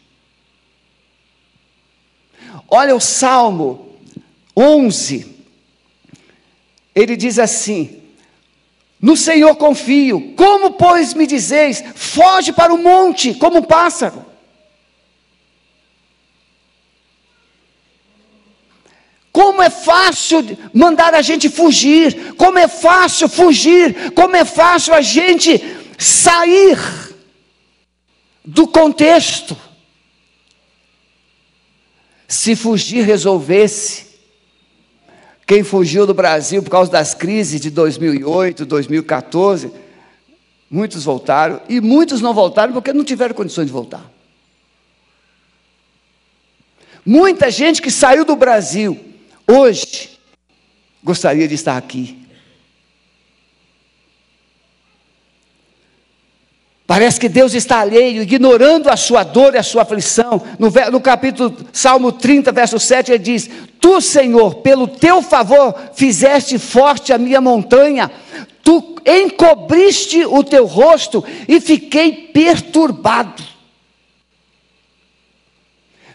Olha 2.67 2.95
o 2.95 2.99
Salmo 2.99 3.93
11, 4.57 5.35
ele 6.95 7.15
diz 7.15 7.37
assim: 7.37 7.94
No 9.01 9.15
Senhor 9.15 9.55
confio, 9.55 10.33
como, 10.35 10.71
pois, 10.71 11.13
me 11.13 11.27
dizeis, 11.27 11.83
foge 11.95 12.53
para 12.53 12.73
o 12.73 12.77
monte 12.77 13.33
como 13.33 13.59
um 13.59 13.63
pássaro. 13.63 14.25
Como 19.31 19.61
é 19.61 19.69
fácil 19.69 20.57
mandar 20.73 21.13
a 21.13 21.21
gente 21.21 21.49
fugir, 21.49 22.35
como 22.35 22.57
é 22.57 22.69
fácil 22.69 23.27
fugir, 23.27 24.11
como 24.13 24.33
é 24.35 24.45
fácil 24.45 24.93
a 24.93 25.01
gente 25.01 25.61
sair 25.97 26.77
do 28.45 28.65
contexto. 28.65 29.57
Se 32.27 32.55
fugir 32.55 33.03
resolvesse, 33.03 34.04
quem 35.45 35.63
fugiu 35.63 36.07
do 36.07 36.13
Brasil 36.13 36.61
por 36.63 36.69
causa 36.69 36.91
das 36.91 37.13
crises 37.13 37.61
de 37.61 37.69
2008, 37.69 38.65
2014, 38.65 39.71
muitos 40.69 41.03
voltaram 41.03 41.61
e 41.69 41.79
muitos 41.79 42.21
não 42.21 42.33
voltaram 42.33 42.73
porque 42.73 42.91
não 42.91 43.03
tiveram 43.03 43.35
condições 43.35 43.67
de 43.67 43.73
voltar. 43.73 44.11
Muita 47.05 47.51
gente 47.51 47.81
que 47.81 47.91
saiu 47.91 48.25
do 48.25 48.35
Brasil 48.35 49.13
Hoje, 49.47 50.17
gostaria 51.03 51.47
de 51.47 51.53
estar 51.53 51.77
aqui. 51.77 52.24
Parece 56.87 57.19
que 57.19 57.27
Deus 57.27 57.55
está 57.55 57.79
alheio, 57.79 58.21
ignorando 58.21 58.89
a 58.89 58.95
sua 58.95 59.23
dor 59.23 59.55
e 59.55 59.57
a 59.57 59.63
sua 59.63 59.81
aflição. 59.81 60.41
No, 60.59 60.71
no, 60.91 61.01
capítulo 61.01 61.55
Salmo 61.73 62.11
30, 62.11 62.51
verso 62.51 62.79
7, 62.79 63.11
ele 63.11 63.23
diz: 63.23 63.49
Tu, 63.79 63.99
Senhor, 64.01 64.55
pelo 64.55 64.87
teu 64.87 65.21
favor, 65.23 65.73
fizeste 65.95 66.59
forte 66.59 67.11
a 67.11 67.17
minha 67.17 67.41
montanha, 67.41 68.11
tu 68.63 68.97
encobriste 69.03 70.25
o 70.25 70.43
teu 70.43 70.65
rosto 70.65 71.25
e 71.47 71.59
fiquei 71.59 72.29
perturbado. 72.31 73.43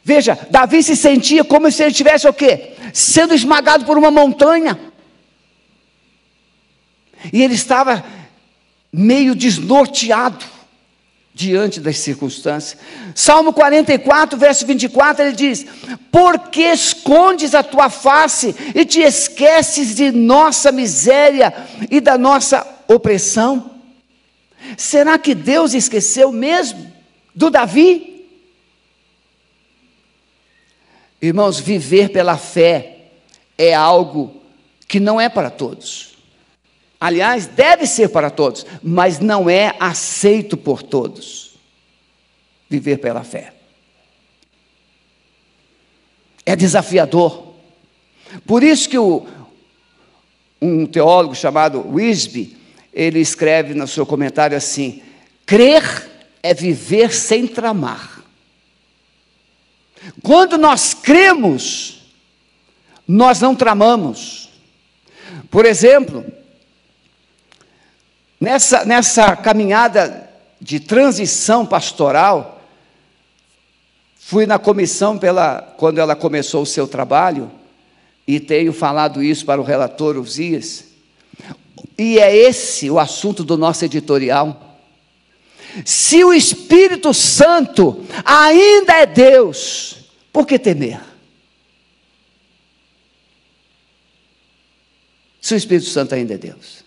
Veja, 0.05 0.39
Davi 0.50 0.83
se 0.85 0.95
sentia 0.95 1.43
como 1.43 1.71
se 1.71 1.83
ele 1.83 1.93
tivesse 1.93 2.29
o 2.29 2.33
quê? 2.33 2.75
Sendo 2.93 3.35
esmagado 3.35 3.85
por 3.85 3.99
uma 3.99 4.11
montanha. 4.11 4.79
E 7.33 7.43
ele 7.43 7.55
estava 7.55 8.05
meio 8.93 9.35
desnorteado. 9.35 10.60
Diante 11.33 11.81
das 11.81 11.99
circunstâncias. 11.99 12.81
Salmo 13.15 13.53
44, 13.53 14.39
verso 14.39 14.67
24, 14.67 15.25
ele 15.25 15.37
diz: 15.37 15.67
Por 16.11 16.39
que 16.51 16.63
escondes 16.63 17.55
a 17.55 17.63
tua 17.63 17.89
face 17.89 18.55
e 18.75 18.85
te 18.85 19.01
esqueces 19.01 19.95
de 19.95 20.11
nossa 20.11 20.73
miséria 20.73 21.53
e 21.91 22.01
da 22.01 22.19
nossa 22.19 22.67
opressão? 22.89 23.71
Será 24.77 25.19
que 25.19 25.35
Deus 25.35 25.75
esqueceu 25.75 26.31
mesmo 26.33 26.93
do 27.35 27.51
Davi? 27.51 28.27
Irmãos, 31.23 31.61
viver 31.61 32.11
pela 32.11 32.37
fé 32.37 32.99
é 33.57 33.75
algo 33.75 34.41
que 34.89 34.99
não 34.99 35.21
é 35.21 35.29
para 35.29 35.51
todos. 35.51 36.10
Aliás, 37.00 37.47
deve 37.47 37.87
ser 37.87 38.11
para 38.11 38.28
todos, 38.28 38.66
mas 38.83 39.19
não 39.19 39.49
é 39.49 39.75
aceito 39.80 40.54
por 40.54 40.83
todos. 40.83 41.54
Viver 42.69 42.99
pela 42.99 43.25
fé. 43.25 43.54
É 46.45 46.54
desafiador. 46.54 47.54
Por 48.47 48.62
isso 48.62 48.88
que 48.88 48.99
o, 48.99 49.26
um 50.61 50.85
teólogo 50.85 51.35
chamado 51.35 51.88
Wisby, 51.88 52.57
ele 52.92 53.19
escreve 53.19 53.73
no 53.73 53.88
seu 53.88 54.04
comentário 54.04 54.57
assim: 54.57 55.02
crer 55.47 56.11
é 56.42 56.52
viver 56.52 57.12
sem 57.14 57.47
tramar. 57.47 58.23
Quando 60.23 60.59
nós 60.59 60.92
cremos, 60.92 62.02
nós 63.09 63.40
não 63.40 63.54
tramamos. 63.54 64.50
Por 65.50 65.64
exemplo, 65.64 66.25
nessa, 68.40 68.85
nessa 68.85 69.37
caminhada 69.37 70.28
de 70.61 70.80
transição 70.80 71.66
pastoral, 71.66 72.62
fui 74.18 74.47
na 74.47 74.59
comissão 74.59 75.18
pela, 75.18 75.61
quando 75.76 75.99
ela 75.99 76.16
começou 76.16 76.62
o 76.62 76.66
seu 76.66 76.88
trabalho, 76.88 77.50
e 78.26 78.38
tenho 78.38 78.73
falado 78.73 79.23
isso 79.23 79.44
para 79.44 79.61
o 79.61 79.64
relator 79.64 80.16
Uzias, 80.16 80.85
e 81.99 82.18
é 82.18 82.35
esse 82.35 82.90
o 82.90 82.99
assunto 82.99 83.44
do 83.44 83.56
nosso 83.56 83.85
editorial. 83.85 84.78
Se 85.85 86.25
o 86.25 86.32
Espírito 86.32 87.12
Santo 87.12 88.04
ainda 88.25 88.94
é 88.94 89.06
Deus, 89.06 89.97
por 90.32 90.47
que 90.47 90.59
temer? 90.59 91.00
Se 95.40 95.54
o 95.54 95.56
Espírito 95.56 95.88
Santo 95.88 96.14
ainda 96.14 96.35
é 96.35 96.38
Deus. 96.38 96.80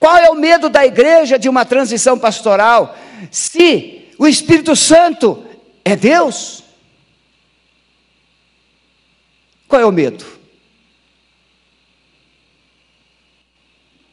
Qual 0.00 0.16
é 0.16 0.30
o 0.30 0.34
medo 0.34 0.70
da 0.70 0.86
igreja 0.86 1.38
de 1.38 1.46
uma 1.46 1.66
transição 1.66 2.18
pastoral? 2.18 2.98
Se 3.30 4.08
o 4.18 4.26
Espírito 4.26 4.74
Santo 4.74 5.44
é 5.84 5.94
Deus? 5.94 6.64
Qual 9.68 9.82
é 9.82 9.84
o 9.84 9.92
medo? 9.92 10.24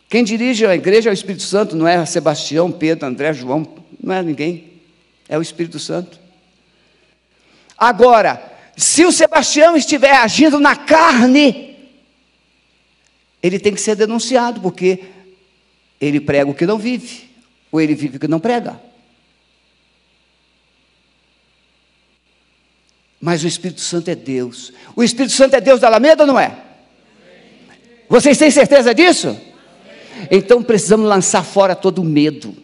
Quem 0.10 0.26
dirige 0.26 0.66
a 0.66 0.76
igreja 0.76 1.10
é 1.10 1.12
o 1.12 1.14
Espírito 1.14 1.44
Santo, 1.44 1.74
não 1.74 1.88
é 1.88 2.06
Sebastião, 2.06 2.70
Pedro, 2.70 3.08
André, 3.08 3.32
João, 3.32 3.66
não 4.04 4.14
é 4.14 4.22
ninguém, 4.22 4.82
é 5.30 5.38
o 5.38 5.42
Espírito 5.42 5.80
Santo. 5.80 6.20
Agora, 7.78 8.42
se 8.76 9.06
o 9.06 9.12
Sebastião 9.12 9.78
estiver 9.78 10.18
agindo 10.18 10.60
na 10.60 10.76
carne, 10.76 11.78
ele 13.42 13.58
tem 13.58 13.74
que 13.74 13.82
ser 13.82 13.96
denunciado, 13.96 14.60
porque 14.60 15.16
ele 16.00 16.20
prega 16.20 16.50
o 16.50 16.54
que 16.54 16.66
não 16.66 16.78
vive, 16.78 17.30
ou 17.72 17.82
ele 17.82 17.96
vive 17.96 18.18
o 18.18 18.20
que 18.20 18.28
não 18.28 18.40
prega. 18.40 18.80
Mas 23.20 23.44
o 23.44 23.48
Espírito 23.48 23.82
Santo 23.82 24.10
é 24.10 24.16
Deus. 24.16 24.72
O 24.96 25.04
Espírito 25.04 25.34
Santo 25.34 25.56
é 25.56 25.62
Deus 25.62 25.80
da 25.80 25.88
Alameda 25.88 26.24
ou 26.24 26.28
não 26.28 26.40
é? 26.40 26.56
Vocês 28.08 28.38
têm 28.38 28.52
certeza 28.52 28.94
disso? 28.94 29.38
Então 30.32 30.64
precisamos 30.64 31.08
lançar 31.08 31.44
fora 31.44 31.76
todo 31.76 32.02
o 32.02 32.06
medo. 32.06 32.56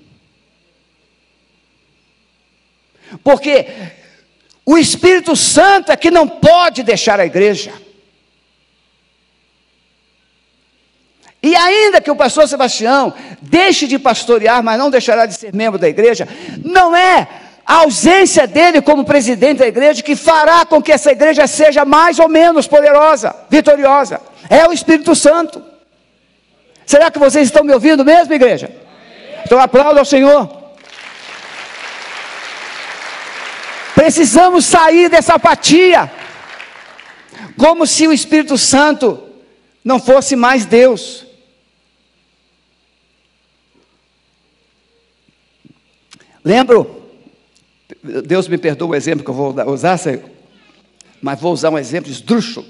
Porque 3.24 3.68
o 4.66 4.78
Espírito 4.78 5.36
Santo 5.36 5.92
é 5.92 5.98
que 5.98 6.10
não 6.10 6.28
pode 6.28 6.84
deixar 6.84 7.20
a 7.20 7.26
igreja. 7.26 7.74
E 11.44 11.58
ainda 11.58 12.00
que 12.00 12.10
o 12.10 12.16
pastor 12.16 12.48
Sebastião 12.48 13.14
deixe 13.42 13.86
de 13.86 14.00
pastorear, 14.00 14.64
mas 14.64 14.80
não 14.80 14.90
deixará 14.90 15.26
de 15.26 15.34
ser 15.34 15.54
membro 15.54 15.78
da 15.78 15.90
igreja, 15.90 16.26
não 16.64 16.96
é 16.96 17.28
a 17.66 17.76
ausência 17.80 18.48
dele 18.48 18.82
como 18.82 19.04
presidente 19.04 19.58
da 19.58 19.68
igreja 19.68 20.02
que 20.02 20.16
fará 20.16 20.66
com 20.66 20.82
que 20.82 20.92
essa 20.92 21.12
igreja 21.12 21.46
seja 21.46 21.84
mais 21.84 22.18
ou 22.18 22.30
menos 22.30 22.66
poderosa, 22.66 23.36
vitoriosa. 23.50 24.22
É 24.50 24.66
o 24.66 24.72
Espírito 24.72 25.14
Santo. 25.14 25.62
Será 26.86 27.12
que 27.12 27.20
vocês 27.20 27.48
estão 27.48 27.64
me 27.64 27.74
ouvindo 27.74 28.06
mesmo, 28.06 28.34
igreja? 28.34 28.72
Então 29.46 29.60
aplauda 29.60 30.00
ao 30.00 30.06
Senhor. 30.06 30.50
Precisamos 33.96 34.66
sair 34.66 35.10
dessa 35.10 35.36
apatia, 35.36 36.10
como 37.58 37.86
se 37.86 38.08
o 38.08 38.14
Espírito 38.14 38.58
Santo 38.58 39.22
não 39.84 40.00
fosse 40.00 40.38
mais 40.38 40.66
Deus. 40.66 41.33
Lembro, 46.44 47.04
Deus 48.26 48.48
me 48.48 48.58
perdoa 48.58 48.90
o 48.90 48.96
exemplo 48.96 49.24
que 49.24 49.30
eu 49.30 49.36
vou 49.36 49.56
usar, 49.72 50.00
mas 51.22 51.40
vou 51.40 51.54
usar 51.54 51.70
um 51.70 51.78
exemplo 51.78 52.12
esdrúxulo. 52.12 52.68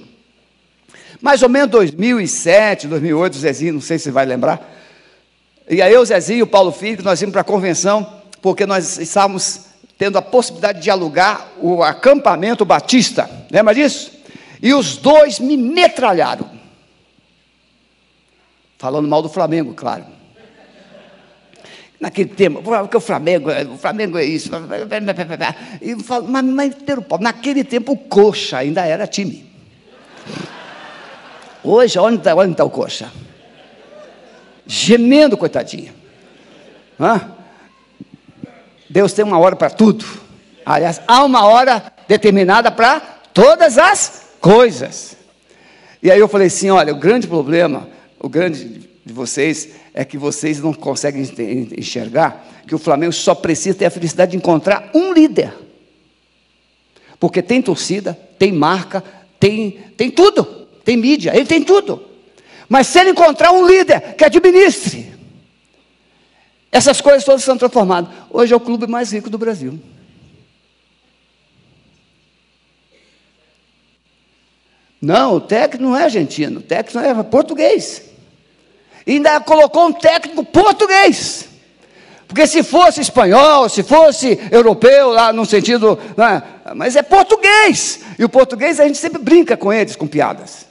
Mais 1.22 1.42
ou 1.42 1.50
menos 1.50 1.72
2007, 1.72 2.88
2008, 2.88 3.34
o 3.34 3.38
Zezinho, 3.38 3.74
não 3.74 3.82
sei 3.82 3.98
se 3.98 4.12
vai 4.12 4.26
lembrar. 4.26 4.72
E 5.70 5.82
aí 5.82 5.96
o 5.98 6.06
Zezinho 6.06 6.40
e 6.40 6.44
o 6.44 6.48
Paulo 6.48 6.72
Filho, 6.72 7.04
nós 7.04 7.22
íamos 7.22 7.32
para 7.32 7.42
a 7.42 7.46
convenção, 7.46 8.22
porque 8.42 8.66
nós 8.66 8.98
estávamos 8.98 9.62
tendo 9.98 10.18
a 10.18 10.22
possibilidade 10.22 10.82
de 10.82 10.90
alugar 10.90 11.48
o 11.62 11.82
acampamento 11.82 12.66
Batista. 12.66 13.30
Lembra 13.50 13.74
disso? 13.74 14.12
E 14.62 14.74
os 14.74 14.98
dois 14.98 15.40
me 15.40 15.56
metralharam. 15.56 16.50
Falando 18.78 19.08
mal 19.08 19.22
do 19.22 19.30
Flamengo, 19.30 19.74
claro. 19.74 20.06
Naquele 22.04 22.28
tempo, 22.28 22.62
porque 22.62 22.98
o 22.98 23.00
Flamengo, 23.00 23.50
o 23.74 23.78
Flamengo 23.78 24.18
é 24.18 24.26
isso. 24.26 24.52
E, 25.82 25.96
mas, 26.28 26.44
mas 26.44 26.76
naquele 27.22 27.64
tempo 27.64 27.94
o 27.94 27.98
Coxa 27.98 28.58
ainda 28.58 28.86
era 28.86 29.08
time. 29.08 29.50
Hoje, 31.64 31.98
onde 31.98 32.18
está 32.18 32.36
onde 32.36 32.56
tá 32.56 32.66
o 32.66 32.70
coxa? 32.70 33.10
Gemendo, 34.68 35.38
coitadinha. 35.38 35.96
Hã? 37.00 37.32
Deus 38.90 39.14
tem 39.14 39.24
uma 39.24 39.40
hora 39.40 39.56
para 39.56 39.70
tudo. 39.70 40.04
Aliás, 40.66 41.00
há 41.08 41.24
uma 41.24 41.46
hora 41.46 41.94
determinada 42.06 42.70
para 42.70 43.00
todas 43.34 43.78
as 43.78 44.32
coisas. 44.42 45.16
E 46.02 46.12
aí 46.12 46.20
eu 46.20 46.28
falei 46.28 46.48
assim: 46.48 46.70
olha, 46.70 46.92
o 46.92 46.98
grande 46.98 47.28
problema, 47.28 47.88
o 48.20 48.28
grande 48.28 48.90
de 49.06 49.14
vocês, 49.14 49.70
é 49.94 50.04
que 50.04 50.18
vocês 50.18 50.60
não 50.60 50.74
conseguem 50.74 51.22
enxergar 51.78 52.64
que 52.68 52.74
o 52.74 52.80
Flamengo 52.80 53.14
só 53.14 53.36
precisa 53.36 53.78
ter 53.78 53.86
a 53.86 53.92
felicidade 53.92 54.32
de 54.32 54.38
encontrar 54.38 54.90
um 54.94 55.14
líder. 55.14 55.54
Porque 57.20 57.42
tem 57.42 57.62
torcida, 57.62 58.18
tem 58.38 58.52
marca, 58.52 59.04
tem, 59.40 59.72
tem 59.96 60.10
tudo 60.10 60.64
tem 60.84 60.98
mídia, 60.98 61.36
ele 61.36 61.46
tem 61.46 61.64
tudo. 61.64 62.04
Mas 62.68 62.88
se 62.88 63.00
ele 63.00 63.12
encontrar 63.12 63.52
um 63.52 63.66
líder 63.66 64.16
que 64.16 64.26
administre, 64.26 65.14
essas 66.72 67.02
coisas 67.02 67.24
todas 67.24 67.44
são 67.44 67.58
transformadas. 67.58 68.14
Hoje 68.30 68.54
é 68.54 68.56
o 68.56 68.60
clube 68.60 68.88
mais 68.88 69.12
rico 69.12 69.30
do 69.30 69.38
Brasil. 69.38 69.80
Não, 75.02 75.36
o 75.36 75.42
técnico 75.42 75.84
não 75.84 75.98
é 75.98 76.04
argentino, 76.04 76.60
o 76.60 76.64
técnico 76.64 77.00
é 77.00 77.24
português. 77.24 78.13
E 79.06 79.14
ainda 79.14 79.40
colocou 79.40 79.88
um 79.88 79.94
técnico 79.94 80.44
português. 80.44 81.50
Porque 82.28 82.48
se 82.48 82.64
fosse 82.64 83.00
espanhol, 83.00 83.70
se 83.70 83.84
fosse 83.84 84.40
europeu, 84.52 85.10
lá 85.10 85.32
no 85.32 85.46
sentido. 85.46 86.00
Né, 86.18 86.42
mas 86.76 86.96
é 86.96 87.04
português. 87.04 88.00
E 88.18 88.24
o 88.24 88.30
português 88.30 88.80
a 88.80 88.88
gente 88.88 88.98
sempre 88.98 89.22
brinca 89.22 89.56
com 89.56 89.72
eles, 89.72 89.96
com 89.96 90.08
piadas. 90.08 90.66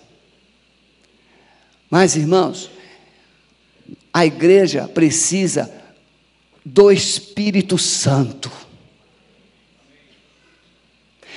Mas, 1.89 2.17
irmãos, 2.17 2.69
a 4.13 4.27
igreja 4.27 4.89
precisa 4.89 5.73
do 6.65 6.91
Espírito 6.91 7.79
Santo. 7.79 8.51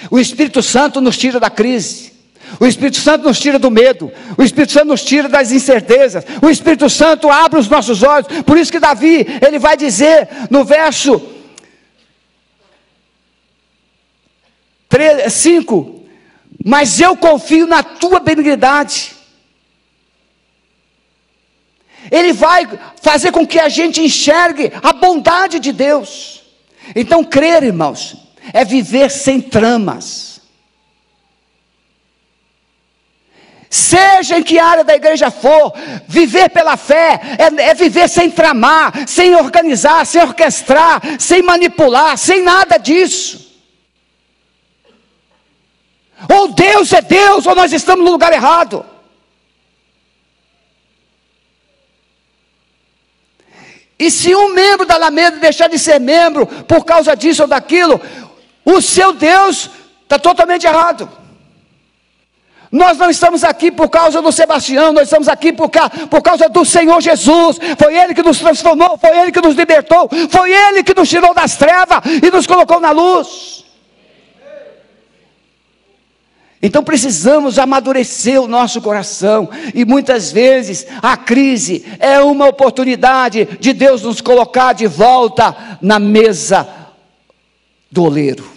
O 0.10 0.18
Espírito 0.18 0.64
Santo 0.64 1.00
nos 1.00 1.18
tira 1.18 1.40
da 1.40 1.50
crise. 1.50 2.15
O 2.60 2.66
Espírito 2.66 2.98
Santo 2.98 3.26
nos 3.26 3.40
tira 3.40 3.60
do 3.60 3.72
medo, 3.72 4.12
o 4.38 4.44
Espírito 4.44 4.74
Santo 4.74 4.88
nos 4.88 5.04
tira 5.04 5.28
das 5.28 5.52
incertezas, 5.52 6.24
o 6.42 6.50
Espírito 6.50 6.90
Santo 6.90 7.30
abre 7.30 7.60
os 7.60 7.68
nossos 7.68 8.04
olhos. 8.04 8.28
Por 8.44 8.58
isso 8.58 8.72
que 8.72 8.80
Davi, 8.80 9.26
ele 9.46 9.60
vai 9.60 9.76
dizer 9.76 10.28
no 10.50 10.64
verso 10.64 11.22
5: 15.30 16.06
Mas 16.64 17.00
eu 17.00 17.16
confio 17.18 17.68
na 17.68 17.84
tua 17.84 18.20
benignidade. 18.20 19.14
Ele 22.12 22.34
vai 22.34 22.68
fazer 23.02 23.32
com 23.32 23.46
que 23.48 23.60
a 23.60 23.68
gente 23.68 24.02
enxergue 24.02 24.72
a 24.82 24.94
bondade 24.94 25.60
de 25.60 25.72
Deus. 25.72 26.44
Então, 26.96 27.24
crer, 27.24 27.64
irmãos, 27.64 28.16
é 28.54 28.64
viver 28.64 29.10
sem 29.10 29.42
tramas. 29.42 30.25
Seja 33.70 34.38
em 34.38 34.44
que 34.44 34.60
área 34.60 34.84
da 34.84 34.96
igreja 34.96 35.30
for, 35.32 35.74
viver 36.08 36.50
pela 36.50 36.78
fé 36.78 37.20
é, 37.38 37.70
é, 37.70 37.74
viver 37.74 38.08
sem 38.08 38.30
tramar, 38.30 39.08
sem 39.08 39.36
organizar, 39.36 40.06
sem 40.06 40.22
orquestrar, 40.22 41.02
sem 41.20 41.42
manipular, 41.42 42.18
sem 42.18 42.42
nada 42.42 42.78
disso. 42.78 43.46
Ou 46.34 46.54
Deus 46.54 46.94
é 46.94 47.02
Deus, 47.02 47.46
ou 47.46 47.56
nós 47.56 47.74
estamos 47.74 48.06
no 48.06 48.12
lugar 48.12 48.32
errado. 48.32 48.86
E 53.98 54.12
se 54.12 54.36
um 54.36 54.54
membro 54.54 54.86
da 54.86 54.96
Alameda 54.96 55.38
deixar 55.38 55.70
de 55.70 55.80
ser 55.80 56.00
membro 56.00 56.46
por 56.46 56.84
causa 56.84 57.16
disso 57.16 57.44
ou 57.44 57.48
daquilo, 57.48 58.00
o 58.64 58.82
seu 58.82 59.14
Deus 59.14 59.70
está 60.04 60.20
totalmente 60.20 60.66
errado. 60.66 61.25
Nós 62.76 62.98
não 62.98 63.10
estamos 63.10 63.42
aqui 63.46 63.72
por 63.72 63.88
causa 63.88 64.22
do 64.22 64.34
Sebastião, 64.34 64.92
nós 64.92 65.04
estamos 65.04 65.30
aqui 65.30 65.54
por, 65.54 65.70
por 66.10 66.22
causa 66.22 66.50
do 66.50 66.66
Senhor 66.66 67.00
Jesus. 67.00 67.58
Foi 67.80 67.98
Ele 67.98 68.14
que 68.14 68.22
nos 68.22 68.38
transformou, 68.38 68.98
foi 68.98 69.18
Ele 69.18 69.32
que 69.32 69.40
nos 69.40 69.56
libertou, 69.56 70.10
foi 70.30 70.52
Ele 70.52 70.84
que 70.84 70.94
nos 70.94 71.08
tirou 71.08 71.34
das 71.34 71.56
trevas 71.56 72.02
e 72.22 72.30
nos 72.30 72.46
colocou 72.46 72.82
na 72.82 72.92
luz. 72.92 73.64
Então 76.62 76.84
precisamos 76.84 77.58
amadurecer 77.58 78.42
o 78.42 78.48
nosso 78.48 78.82
coração, 78.82 79.48
e 79.74 79.86
muitas 79.86 80.34
vezes 80.34 80.86
a 81.02 81.16
crise 81.16 81.86
é 81.98 82.20
uma 82.20 82.46
oportunidade 82.50 83.46
de 83.58 83.72
Deus 83.72 84.02
nos 84.02 84.20
colocar 84.20 84.74
de 84.74 84.86
volta 84.86 85.78
na 85.82 85.98
mesa 85.98 86.68
do 87.90 88.04
oleiro, 88.04 88.55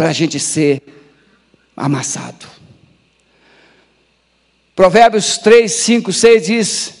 para 0.00 0.08
a 0.08 0.14
gente 0.14 0.40
ser 0.40 0.80
amassado. 1.76 2.46
Provérbios 4.74 5.36
3, 5.36 5.70
5, 5.70 6.10
6 6.10 6.46
diz: 6.46 6.94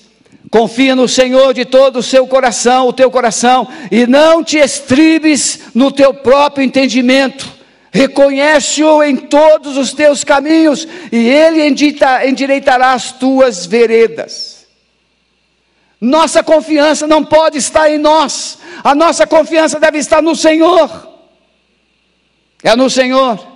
Confia 0.50 0.94
no 0.94 1.08
Senhor 1.08 1.54
de 1.54 1.64
todo 1.64 2.00
o 2.00 2.02
seu 2.02 2.26
coração, 2.26 2.88
o 2.88 2.92
teu 2.92 3.10
coração, 3.10 3.66
e 3.90 4.06
não 4.06 4.44
te 4.44 4.58
estribes 4.58 5.60
no 5.74 5.90
teu 5.90 6.12
próprio 6.12 6.62
entendimento. 6.62 7.50
Reconhece-o 7.90 9.02
em 9.02 9.16
todos 9.16 9.78
os 9.78 9.94
teus 9.94 10.22
caminhos, 10.22 10.86
e 11.10 11.26
ele 11.26 11.66
endireitará 11.66 12.92
as 12.92 13.12
tuas 13.12 13.64
veredas. 13.64 14.66
Nossa 15.98 16.42
confiança 16.42 17.06
não 17.06 17.24
pode 17.24 17.56
estar 17.56 17.90
em 17.90 17.96
nós, 17.96 18.58
a 18.84 18.94
nossa 18.94 19.26
confiança 19.26 19.80
deve 19.80 19.96
estar 19.96 20.20
no 20.20 20.36
Senhor. 20.36 21.09
É 22.62 22.76
no 22.76 22.88
Senhor. 22.90 23.50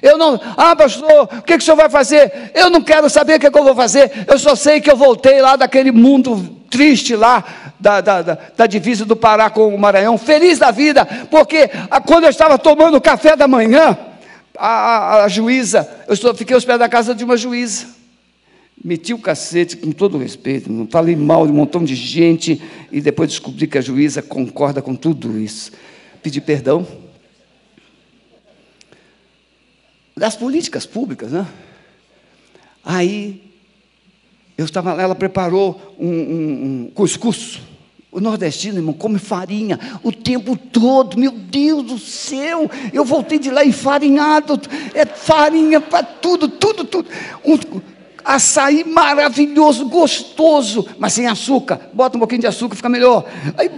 Eu 0.00 0.16
não, 0.16 0.40
ah, 0.56 0.74
pastor, 0.74 1.28
o 1.38 1.42
que, 1.42 1.56
que 1.56 1.58
o 1.58 1.62
senhor 1.62 1.76
vai 1.76 1.90
fazer? 1.90 2.50
Eu 2.54 2.70
não 2.70 2.80
quero 2.80 3.10
saber 3.10 3.36
o 3.36 3.40
que, 3.40 3.50
que 3.50 3.58
eu 3.58 3.62
vou 3.62 3.74
fazer. 3.74 4.10
Eu 4.26 4.38
só 4.38 4.56
sei 4.56 4.80
que 4.80 4.90
eu 4.90 4.96
voltei 4.96 5.40
lá 5.40 5.54
daquele 5.54 5.92
mundo 5.92 6.62
triste 6.70 7.14
lá, 7.14 7.44
da, 7.78 8.00
da, 8.00 8.22
da, 8.22 8.38
da, 8.56 8.66
divisa 8.66 9.04
do 9.04 9.14
Pará 9.14 9.50
com 9.50 9.74
o 9.74 9.78
Maranhão, 9.78 10.16
feliz 10.16 10.58
da 10.58 10.70
vida, 10.70 11.04
porque 11.30 11.68
a, 11.90 12.00
quando 12.00 12.24
eu 12.24 12.30
estava 12.30 12.58
tomando 12.58 12.96
o 12.96 13.00
café 13.00 13.36
da 13.36 13.46
manhã, 13.46 13.96
a, 14.56 14.68
a, 14.68 15.24
a 15.24 15.28
juíza, 15.28 15.88
eu 16.08 16.14
estou, 16.14 16.34
fiquei 16.34 16.54
aos 16.54 16.64
pés 16.64 16.78
da 16.78 16.88
casa 16.88 17.14
de 17.14 17.22
uma 17.22 17.36
juíza, 17.36 17.88
meti 18.82 19.12
o 19.12 19.18
cacete 19.18 19.76
com 19.76 19.92
todo 19.92 20.16
respeito, 20.16 20.72
não 20.72 20.86
falei 20.86 21.14
mal 21.14 21.46
de 21.46 21.52
um 21.52 21.56
montão 21.56 21.84
de 21.84 21.94
gente, 21.94 22.62
e 22.90 23.00
depois 23.02 23.28
descobri 23.28 23.66
que 23.66 23.76
a 23.76 23.82
juíza 23.82 24.22
concorda 24.22 24.80
com 24.80 24.94
tudo 24.94 25.38
isso. 25.38 25.72
Pedi 26.22 26.40
perdão, 26.40 26.86
das 30.16 30.36
políticas 30.36 30.86
públicas, 30.86 31.32
né? 31.32 31.46
Aí, 32.84 33.42
eu 34.56 34.64
estava 34.64 34.92
lá, 34.92 35.02
ela 35.02 35.14
preparou 35.14 35.96
um, 35.98 36.08
um, 36.08 36.82
um 36.84 36.90
cuscuz. 36.94 37.60
O 38.10 38.20
nordestino, 38.20 38.76
irmão, 38.76 38.92
come 38.92 39.18
farinha 39.18 39.80
o 40.02 40.12
tempo 40.12 40.54
todo, 40.54 41.18
meu 41.18 41.32
Deus 41.32 41.82
do 41.82 41.98
céu, 41.98 42.70
eu 42.92 43.06
voltei 43.06 43.38
de 43.38 43.50
lá 43.50 43.64
enfarinhado, 43.64 44.60
é 44.92 45.06
farinha 45.06 45.80
para 45.80 46.02
tudo, 46.02 46.46
tudo, 46.46 46.84
tudo. 46.84 47.08
Um, 47.42 47.56
açaí 48.24 48.84
maravilhoso, 48.84 49.86
gostoso, 49.86 50.86
mas 50.98 51.12
sem 51.12 51.26
açúcar. 51.26 51.80
Bota 51.92 52.16
um 52.16 52.20
pouquinho 52.20 52.40
de 52.40 52.46
açúcar, 52.46 52.76
fica 52.76 52.88
melhor. 52.88 53.24
Aí, 53.56 53.70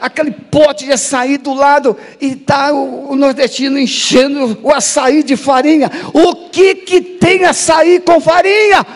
aquele 0.00 0.30
pote 0.30 0.84
de 0.84 0.92
açaí 0.92 1.38
do 1.38 1.54
lado 1.54 1.96
e 2.20 2.36
tá 2.36 2.72
o, 2.72 3.12
o, 3.12 3.16
nordestino 3.16 3.78
enchendo 3.78 4.58
o 4.62 4.72
açaí 4.72 5.22
de 5.22 5.36
farinha. 5.36 5.90
O 6.12 6.48
que 6.50 6.74
que 6.74 7.00
tem 7.00 7.44
açaí 7.44 8.00
com 8.00 8.20
farinha? 8.20 8.86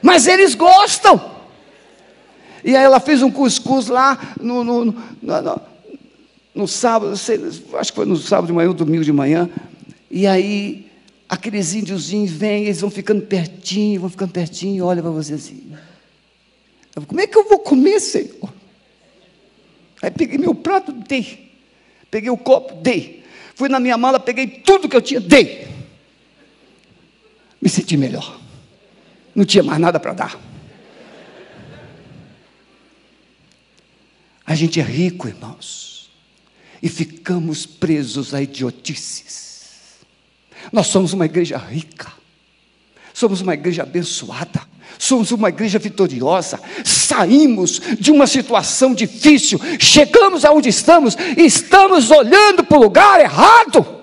Mas 0.00 0.26
eles 0.26 0.54
gostam. 0.54 1.32
E 2.64 2.76
aí 2.76 2.84
ela 2.84 3.00
fez 3.00 3.22
um 3.22 3.30
cuscuz 3.30 3.88
lá 3.88 4.18
no, 4.40 4.62
no, 4.62 4.84
no, 4.84 4.94
no, 5.20 5.60
no 6.54 6.68
sábado, 6.68 7.12
acho 7.12 7.92
que 7.92 7.96
foi 7.96 8.06
no 8.06 8.16
sábado 8.16 8.46
de 8.46 8.52
manhã, 8.52 8.68
ou 8.68 8.74
domingo 8.74 9.04
de 9.04 9.12
manhã. 9.12 9.48
E 10.10 10.26
aí 10.26 10.91
aqueles 11.32 11.72
índiozinhos 11.72 12.30
vêm, 12.30 12.64
eles 12.64 12.82
vão 12.82 12.90
ficando 12.90 13.22
pertinho, 13.22 14.02
vão 14.02 14.10
ficando 14.10 14.32
pertinho, 14.32 14.84
olha 14.84 15.00
para 15.00 15.10
você 15.10 15.32
assim. 15.32 15.74
Como 17.06 17.18
é 17.22 17.26
que 17.26 17.38
eu 17.38 17.48
vou 17.48 17.58
comer, 17.58 17.98
Senhor? 18.00 18.52
Aí 20.02 20.10
peguei 20.10 20.36
meu 20.36 20.54
prato, 20.54 20.92
dei. 20.92 21.50
Peguei 22.10 22.28
o 22.28 22.36
copo, 22.36 22.74
dei. 22.82 23.24
Fui 23.54 23.70
na 23.70 23.80
minha 23.80 23.96
mala, 23.96 24.20
peguei 24.20 24.46
tudo 24.46 24.90
que 24.90 24.94
eu 24.94 25.00
tinha, 25.00 25.20
dei. 25.20 25.66
Me 27.62 27.70
senti 27.70 27.96
melhor. 27.96 28.38
Não 29.34 29.46
tinha 29.46 29.62
mais 29.62 29.80
nada 29.80 29.98
para 29.98 30.12
dar. 30.12 30.38
A 34.44 34.54
gente 34.54 34.78
é 34.78 34.82
rico, 34.82 35.28
irmãos, 35.28 36.10
e 36.82 36.90
ficamos 36.90 37.64
presos 37.64 38.34
a 38.34 38.42
idiotices. 38.42 39.51
Nós 40.70 40.86
somos 40.86 41.12
uma 41.12 41.24
igreja 41.24 41.56
rica, 41.56 42.12
somos 43.12 43.40
uma 43.40 43.54
igreja 43.54 43.82
abençoada, 43.82 44.60
somos 44.98 45.32
uma 45.32 45.48
igreja 45.48 45.78
vitoriosa. 45.78 46.60
Saímos 46.84 47.80
de 47.98 48.10
uma 48.10 48.26
situação 48.26 48.94
difícil, 48.94 49.58
chegamos 49.78 50.44
aonde 50.44 50.68
estamos, 50.68 51.16
e 51.36 51.42
estamos 51.44 52.10
olhando 52.10 52.62
para 52.64 52.78
o 52.78 52.82
lugar 52.82 53.20
errado. 53.20 54.02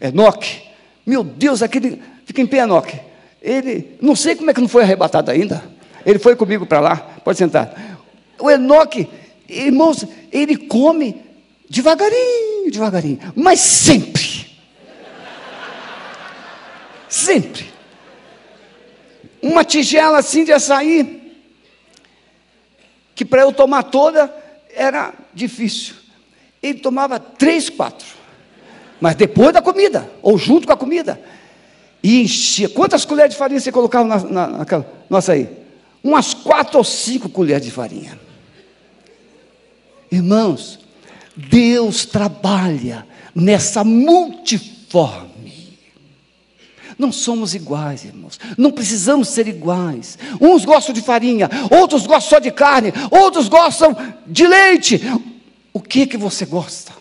Enoque, 0.00 0.62
meu 1.04 1.22
Deus, 1.22 1.62
aquele, 1.62 2.00
fica 2.24 2.40
em 2.40 2.46
pé, 2.46 2.58
Enoque. 2.58 2.98
Ele, 3.42 3.96
não 4.00 4.16
sei 4.16 4.34
como 4.34 4.50
é 4.50 4.54
que 4.54 4.60
não 4.60 4.68
foi 4.68 4.82
arrebatado 4.82 5.30
ainda. 5.30 5.62
Ele 6.06 6.18
foi 6.18 6.34
comigo 6.36 6.64
para 6.64 6.80
lá, 6.80 6.96
pode 6.96 7.36
sentar. 7.36 7.98
O 8.38 8.50
Enoque, 8.50 9.08
irmãos, 9.48 10.06
ele 10.32 10.56
come 10.56 11.20
Devagarinho, 11.70 12.68
devagarinho, 12.68 13.32
mas 13.36 13.60
sempre. 13.60 14.50
Sempre. 17.08 17.70
Uma 19.40 19.64
tigela 19.64 20.18
assim 20.18 20.42
de 20.42 20.52
açaí, 20.52 21.32
que 23.14 23.24
para 23.24 23.42
eu 23.42 23.52
tomar 23.52 23.84
toda 23.84 24.34
era 24.74 25.14
difícil. 25.32 25.94
Ele 26.60 26.80
tomava 26.80 27.20
três, 27.20 27.70
quatro. 27.70 28.08
Mas 29.00 29.14
depois 29.14 29.52
da 29.52 29.62
comida, 29.62 30.10
ou 30.22 30.36
junto 30.36 30.66
com 30.66 30.72
a 30.72 30.76
comida. 30.76 31.20
E 32.02 32.20
enchia. 32.22 32.68
Quantas 32.68 33.04
colheres 33.04 33.30
de 33.32 33.38
farinha 33.38 33.60
você 33.60 33.70
colocava 33.70 34.08
na, 34.08 34.18
na, 34.18 34.46
naquela, 34.58 34.92
no 35.08 35.16
açaí? 35.16 35.48
Umas 36.02 36.34
quatro 36.34 36.78
ou 36.78 36.84
cinco 36.84 37.28
colheres 37.28 37.64
de 37.64 37.70
farinha. 37.70 38.18
Irmãos, 40.10 40.80
Deus 41.48 42.04
trabalha 42.04 43.06
nessa 43.34 43.84
multiforme. 43.84 45.30
Não 46.98 47.10
somos 47.10 47.54
iguais, 47.54 48.04
irmãos. 48.04 48.38
Não 48.58 48.70
precisamos 48.70 49.28
ser 49.28 49.48
iguais. 49.48 50.18
Uns 50.40 50.66
gostam 50.66 50.92
de 50.94 51.00
farinha, 51.00 51.48
outros 51.70 52.06
gostam 52.06 52.30
só 52.30 52.38
de 52.38 52.50
carne, 52.50 52.92
outros 53.10 53.48
gostam 53.48 53.96
de 54.26 54.46
leite, 54.46 55.00
o 55.72 55.80
que 55.80 56.06
que 56.06 56.18
você 56.18 56.44
gosta, 56.44 56.92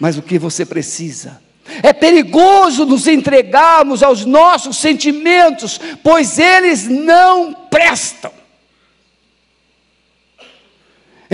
mas 0.00 0.16
o 0.16 0.22
que 0.22 0.38
você 0.38 0.64
precisa. 0.64 1.42
É 1.82 1.92
perigoso 1.92 2.86
nos 2.86 3.06
entregarmos 3.06 4.02
aos 4.02 4.24
nossos 4.24 4.76
sentimentos, 4.78 5.80
pois 6.02 6.38
eles 6.38 6.88
não 6.88 7.52
prestam. 7.52 8.32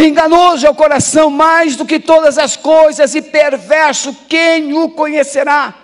Enganoso 0.03 0.67
é 0.67 0.71
o 0.71 0.75
coração 0.75 1.29
mais 1.29 1.77
do 1.77 1.85
que 1.85 2.01
todas 2.01 2.39
as 2.39 2.57
coisas, 2.57 3.15
e 3.15 3.21
perverso 3.21 4.15
quem 4.29 4.73
o 4.73 4.89
conhecerá. 4.89 5.75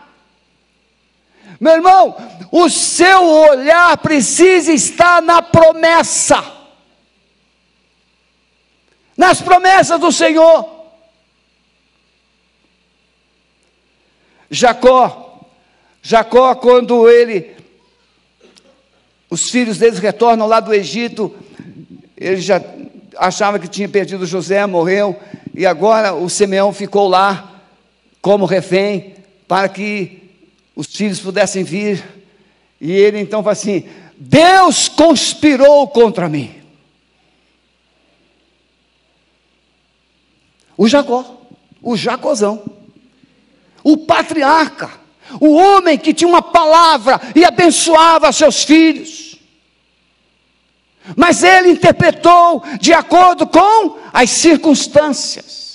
Meu 1.61 1.75
irmão, 1.75 2.17
o 2.51 2.69
seu 2.71 3.25
olhar 3.25 3.97
precisa 3.99 4.73
estar 4.73 5.21
na 5.21 5.43
promessa, 5.43 6.43
nas 9.17 9.43
promessas 9.43 10.01
do 10.01 10.11
Senhor. 10.11 10.75
Jacó, 14.51 15.41
Jacó, 16.01 16.55
quando 16.55 17.09
ele, 17.09 17.55
os 19.29 19.51
filhos 19.51 19.77
deles 19.77 19.99
retornam 19.99 20.47
lá 20.47 20.61
do 20.61 20.73
Egito, 20.73 21.35
ele 22.17 22.41
já 22.41 22.63
achava 23.19 23.59
que 23.59 23.69
tinha 23.69 23.89
perdido 23.89 24.27
José, 24.27 24.65
morreu, 24.67 25.19
e 25.55 25.67
agora 25.67 26.15
o 26.15 26.29
Simeão 26.29 26.73
ficou 26.73 27.09
lá 27.09 27.63
como 28.21 28.45
refém, 28.45 29.15
para 29.47 29.69
que 29.69 30.23
os 30.75 30.87
filhos 30.87 31.21
pudessem 31.21 31.65
vir. 31.65 32.05
E 32.81 32.93
ele 32.93 33.19
então 33.21 33.43
fala 33.43 33.53
assim: 33.53 33.89
Deus 34.17 34.89
conspirou 34.89 35.89
contra 35.89 36.29
mim. 36.29 36.55
O 40.77 40.87
Jacó, 40.87 41.41
o 41.83 41.97
Jacozão, 41.97 42.63
o 43.83 43.97
patriarca, 43.97 44.91
o 45.41 45.55
homem 45.55 45.97
que 45.97 46.13
tinha 46.13 46.29
uma 46.29 46.43
palavra 46.43 47.21
e 47.35 47.45
abençoava 47.45 48.33
seus 48.33 48.63
filhos. 48.65 49.36
Mas 51.15 51.43
ele 51.43 51.71
interpretou 51.71 52.63
de 52.81 52.93
acordo 52.93 53.47
com 53.47 53.99
as 54.13 54.31
circunstâncias. 54.31 55.67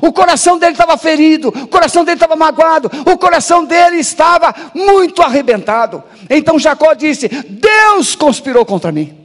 O 0.00 0.12
coração 0.12 0.58
dele 0.58 0.72
estava 0.72 0.96
ferido, 0.96 1.48
o 1.48 1.66
coração 1.66 2.04
dele 2.04 2.16
estava 2.16 2.36
magoado, 2.36 2.90
o 3.04 3.18
coração 3.18 3.64
dele 3.64 3.96
estava 3.96 4.54
muito 4.74 5.20
arrebentado. 5.20 6.02
Então 6.30 6.58
Jacó 6.58 6.94
disse: 6.94 7.28
Deus 7.28 8.14
conspirou 8.14 8.64
contra 8.64 8.92
mim. 8.92 9.18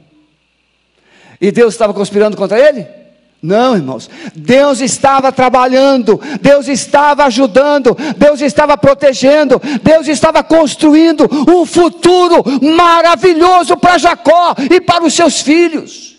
E 1.40 1.52
Deus 1.52 1.74
estava 1.74 1.94
conspirando 1.94 2.36
contra 2.36 2.58
ele? 2.58 2.97
Não, 3.40 3.76
irmãos. 3.76 4.10
Deus 4.34 4.80
estava 4.80 5.30
trabalhando, 5.30 6.20
Deus 6.40 6.66
estava 6.66 7.24
ajudando, 7.24 7.96
Deus 8.16 8.40
estava 8.40 8.76
protegendo, 8.76 9.60
Deus 9.82 10.08
estava 10.08 10.42
construindo 10.42 11.28
um 11.48 11.64
futuro 11.64 12.42
maravilhoso 12.76 13.76
para 13.76 13.98
Jacó 13.98 14.56
e 14.70 14.80
para 14.80 15.04
os 15.04 15.14
seus 15.14 15.40
filhos. 15.40 16.17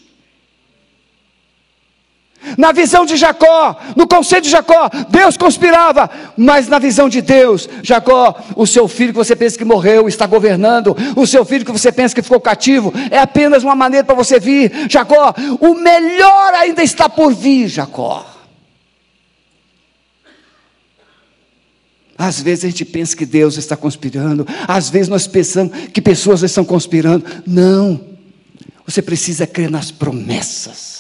Na 2.57 2.71
visão 2.71 3.05
de 3.05 3.17
Jacó, 3.17 3.77
no 3.95 4.07
conceito 4.07 4.45
de 4.45 4.49
Jacó, 4.49 4.89
Deus 5.09 5.35
conspirava, 5.35 6.09
mas 6.37 6.67
na 6.67 6.79
visão 6.79 7.09
de 7.09 7.21
Deus, 7.21 7.67
Jacó, 7.83 8.35
o 8.55 8.65
seu 8.65 8.87
filho 8.87 9.11
que 9.11 9.17
você 9.17 9.35
pensa 9.35 9.57
que 9.57 9.65
morreu 9.65 10.07
está 10.07 10.25
governando, 10.25 10.95
o 11.15 11.27
seu 11.27 11.43
filho 11.43 11.65
que 11.65 11.71
você 11.71 11.91
pensa 11.91 12.15
que 12.15 12.21
ficou 12.21 12.39
cativo, 12.39 12.93
é 13.11 13.19
apenas 13.19 13.63
uma 13.63 13.75
maneira 13.75 14.05
para 14.05 14.15
você 14.15 14.39
vir. 14.39 14.71
Jacó, 14.89 15.33
o 15.59 15.75
melhor 15.75 16.53
ainda 16.53 16.81
está 16.81 17.09
por 17.09 17.33
vir, 17.33 17.67
Jacó. 17.67 18.25
Às 22.17 22.41
vezes 22.41 22.65
a 22.65 22.67
gente 22.67 22.83
pensa 22.83 23.15
que 23.15 23.25
Deus 23.25 23.57
está 23.57 23.77
conspirando, 23.77 24.45
às 24.67 24.89
vezes 24.89 25.07
nós 25.07 25.25
pensamos 25.27 25.73
que 25.93 26.01
pessoas 26.01 26.41
estão 26.43 26.65
conspirando. 26.65 27.25
Não, 27.45 27.99
você 28.85 29.01
precisa 29.01 29.47
crer 29.47 29.69
nas 29.69 29.91
promessas. 29.91 30.98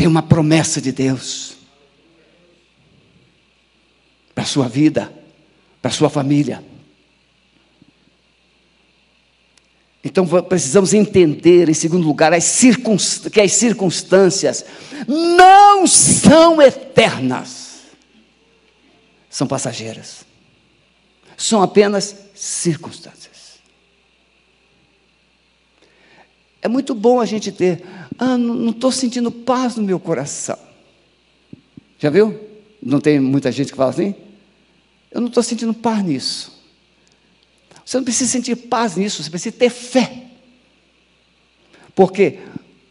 Tem 0.00 0.06
uma 0.06 0.22
promessa 0.22 0.80
de 0.80 0.92
Deus 0.92 1.58
para 4.34 4.44
a 4.44 4.46
sua 4.46 4.66
vida, 4.66 5.12
para 5.82 5.90
a 5.90 5.92
sua 5.92 6.08
família. 6.08 6.64
Então 10.02 10.26
precisamos 10.48 10.94
entender, 10.94 11.68
em 11.68 11.74
segundo 11.74 12.06
lugar, 12.06 12.32
as 12.32 12.60
que 13.30 13.42
as 13.42 13.52
circunstâncias 13.52 14.64
não 15.06 15.86
são 15.86 16.62
eternas, 16.62 17.80
são 19.28 19.46
passageiras, 19.46 20.24
são 21.36 21.60
apenas 21.60 22.16
circunstâncias. 22.34 23.60
É 26.62 26.68
muito 26.68 26.94
bom 26.94 27.20
a 27.20 27.26
gente 27.26 27.52
ter 27.52 27.82
ah, 28.22 28.36
não 28.36 28.68
estou 28.68 28.92
sentindo 28.92 29.32
paz 29.32 29.76
no 29.76 29.82
meu 29.82 29.98
coração. 29.98 30.58
Já 31.98 32.10
viu? 32.10 32.38
Não 32.82 33.00
tem 33.00 33.18
muita 33.18 33.50
gente 33.50 33.70
que 33.70 33.76
fala 33.78 33.88
assim? 33.88 34.14
Eu 35.10 35.22
não 35.22 35.28
estou 35.28 35.42
sentindo 35.42 35.72
paz 35.72 36.04
nisso. 36.04 36.62
Você 37.82 37.96
não 37.96 38.04
precisa 38.04 38.30
sentir 38.30 38.54
paz 38.56 38.94
nisso, 38.94 39.22
você 39.22 39.30
precisa 39.30 39.56
ter 39.56 39.70
fé. 39.70 40.24
Porque 41.94 42.40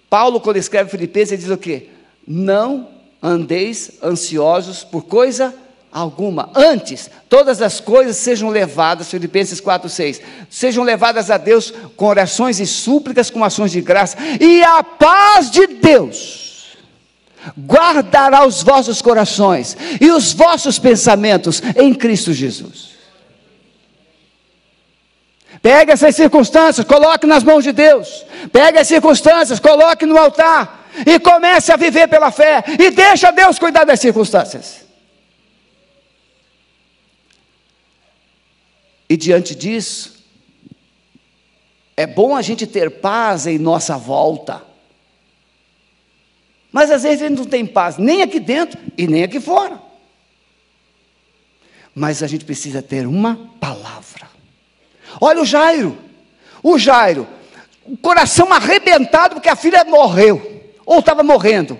Paulo, 0.09 0.41
quando 0.41 0.57
escreve 0.57 0.89
Filipenses, 0.89 1.33
ele 1.33 1.43
diz 1.43 1.51
o 1.51 1.57
quê? 1.57 1.89
Não 2.25 2.89
andeis 3.21 4.01
ansiosos 4.01 4.83
por 4.83 5.03
coisa 5.03 5.55
alguma. 5.91 6.49
Antes, 6.55 7.09
todas 7.27 7.61
as 7.61 7.79
coisas 7.79 8.17
sejam 8.17 8.49
levadas, 8.49 9.09
Filipenses 9.09 9.59
4, 9.59 9.89
6, 9.89 10.21
sejam 10.49 10.83
levadas 10.83 11.29
a 11.31 11.37
Deus 11.37 11.73
com 11.95 12.05
orações 12.05 12.59
e 12.59 12.65
súplicas, 12.65 13.29
com 13.29 13.43
ações 13.43 13.71
de 13.71 13.81
graça, 13.81 14.17
e 14.39 14.63
a 14.63 14.83
paz 14.83 15.49
de 15.49 15.67
Deus 15.67 16.77
guardará 17.57 18.45
os 18.45 18.61
vossos 18.61 19.01
corações 19.01 19.75
e 19.99 20.11
os 20.11 20.33
vossos 20.33 20.77
pensamentos 20.77 21.61
em 21.75 21.93
Cristo 21.93 22.33
Jesus. 22.33 22.89
Pegue 25.61 25.91
essas 25.91 26.15
circunstâncias, 26.15 26.85
coloque 26.85 27.27
nas 27.27 27.43
mãos 27.43 27.63
de 27.63 27.71
Deus. 27.71 28.25
Pegue 28.51 28.77
as 28.77 28.87
circunstâncias, 28.87 29.59
coloque 29.59 30.05
no 30.05 30.17
altar 30.17 30.87
e 31.05 31.19
comece 31.19 31.71
a 31.71 31.75
viver 31.75 32.07
pela 32.07 32.31
fé 32.31 32.63
e 32.79 32.89
deixa 32.91 33.31
Deus 33.31 33.59
cuidar 33.59 33.83
das 33.83 33.99
circunstâncias. 33.99 34.88
E 39.09 39.17
diante 39.17 39.55
disso, 39.55 40.23
é 41.97 42.05
bom 42.05 42.35
a 42.35 42.41
gente 42.41 42.67
ter 42.67 43.01
paz 43.01 43.47
em 43.47 43.57
nossa 43.57 43.97
volta. 43.97 44.63
Mas 46.71 46.91
às 46.91 47.03
vezes 47.03 47.23
a 47.23 47.27
gente 47.27 47.39
não 47.39 47.45
tem 47.45 47.65
paz, 47.65 47.97
nem 47.97 48.21
aqui 48.21 48.39
dentro 48.39 48.79
e 48.95 49.07
nem 49.07 49.23
aqui 49.23 49.39
fora. 49.39 49.81
Mas 51.95 52.21
a 52.21 52.27
gente 52.27 52.45
precisa 52.45 52.81
ter 52.83 53.07
uma 53.07 53.35
palavra. 53.59 54.29
Olha 55.19 55.41
o 55.41 55.45
Jairo. 55.45 55.97
O 56.61 56.77
Jairo, 56.77 57.27
coração 58.01 58.53
arrebentado 58.53 59.35
porque 59.35 59.49
a 59.49 59.55
filha 59.55 59.83
morreu, 59.85 60.63
ou 60.85 60.99
estava 60.99 61.23
morrendo. 61.23 61.79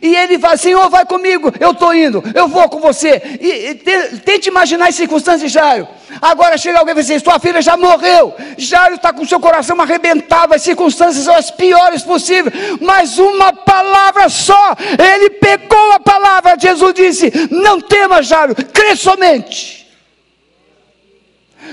E 0.00 0.16
ele 0.16 0.38
vai, 0.38 0.56
Senhor, 0.56 0.88
vai 0.88 1.04
comigo, 1.04 1.52
eu 1.60 1.72
estou 1.72 1.94
indo, 1.94 2.22
eu 2.34 2.48
vou 2.48 2.68
com 2.68 2.78
você. 2.78 3.20
E, 3.40 3.70
e 3.70 3.74
te, 3.74 4.18
tente 4.18 4.48
imaginar 4.48 4.88
as 4.88 4.94
circunstâncias 4.94 5.50
de 5.50 5.58
Jairo. 5.58 5.86
Agora 6.20 6.56
chega 6.56 6.78
alguém 6.78 6.92
e 6.92 6.96
diz: 6.96 7.10
assim, 7.10 7.24
Sua 7.24 7.38
filha 7.38 7.60
já 7.60 7.76
morreu. 7.76 8.34
Jairo 8.56 8.94
está 8.94 9.12
com 9.12 9.26
seu 9.26 9.40
coração 9.40 9.78
arrebentado, 9.80 10.54
as 10.54 10.62
circunstâncias 10.62 11.24
são 11.24 11.34
as 11.34 11.50
piores 11.50 12.02
possíveis. 12.02 12.54
Mas 12.80 13.18
uma 13.18 13.52
palavra 13.52 14.28
só, 14.28 14.74
ele 14.98 15.30
pegou 15.30 15.92
a 15.92 16.00
palavra. 16.00 16.56
Jesus 16.58 16.94
disse: 16.94 17.32
Não 17.50 17.80
tema, 17.80 18.22
Jairo, 18.22 18.54
crê 18.72 18.96
somente. 18.96 19.82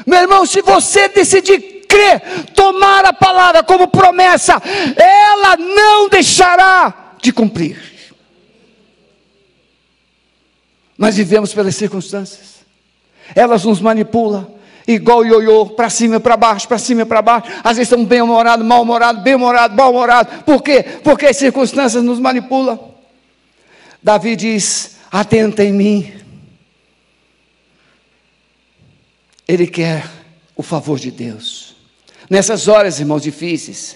Meu 0.06 0.20
irmão, 0.20 0.46
se 0.46 0.62
você 0.62 1.08
decidir 1.10 1.86
crer, 1.88 2.22
tomar 2.54 3.06
a 3.06 3.14
palavra 3.14 3.64
como 3.64 3.88
promessa, 3.88 4.62
ela 4.96 5.58
não 5.58 6.10
deixará 6.10 7.16
de 7.22 7.32
cumprir 7.34 7.89
mas 11.00 11.16
vivemos 11.16 11.54
pelas 11.54 11.78
circunstâncias. 11.78 12.60
Elas 13.34 13.64
nos 13.64 13.80
manipulam, 13.80 14.46
igual 14.86 15.26
ioiô, 15.26 15.68
para 15.68 15.90
cima 15.90 16.20
para 16.20 16.36
baixo, 16.36 16.68
para 16.68 16.78
cima 16.78 17.06
para 17.06 17.22
baixo. 17.22 17.48
Às 17.64 17.78
vezes 17.78 17.84
estamos 17.84 18.06
bem-humorados, 18.06 18.66
mal-humorados, 18.66 19.24
bem-humorados, 19.24 19.78
mal-humorados. 19.78 20.44
Por 20.44 20.62
quê? 20.62 20.84
Porque 21.02 21.28
as 21.28 21.38
circunstâncias 21.38 22.04
nos 22.04 22.20
manipulam. 22.20 22.78
Davi 24.04 24.36
diz: 24.36 24.98
atenta 25.10 25.64
em 25.64 25.72
mim. 25.72 26.14
Ele 29.48 29.68
quer 29.68 30.06
o 30.54 30.62
favor 30.62 31.00
de 31.00 31.12
Deus. 31.12 31.78
Nessas 32.30 32.68
horas, 32.68 33.00
irmãos, 33.00 33.24
difíceis, 33.24 33.96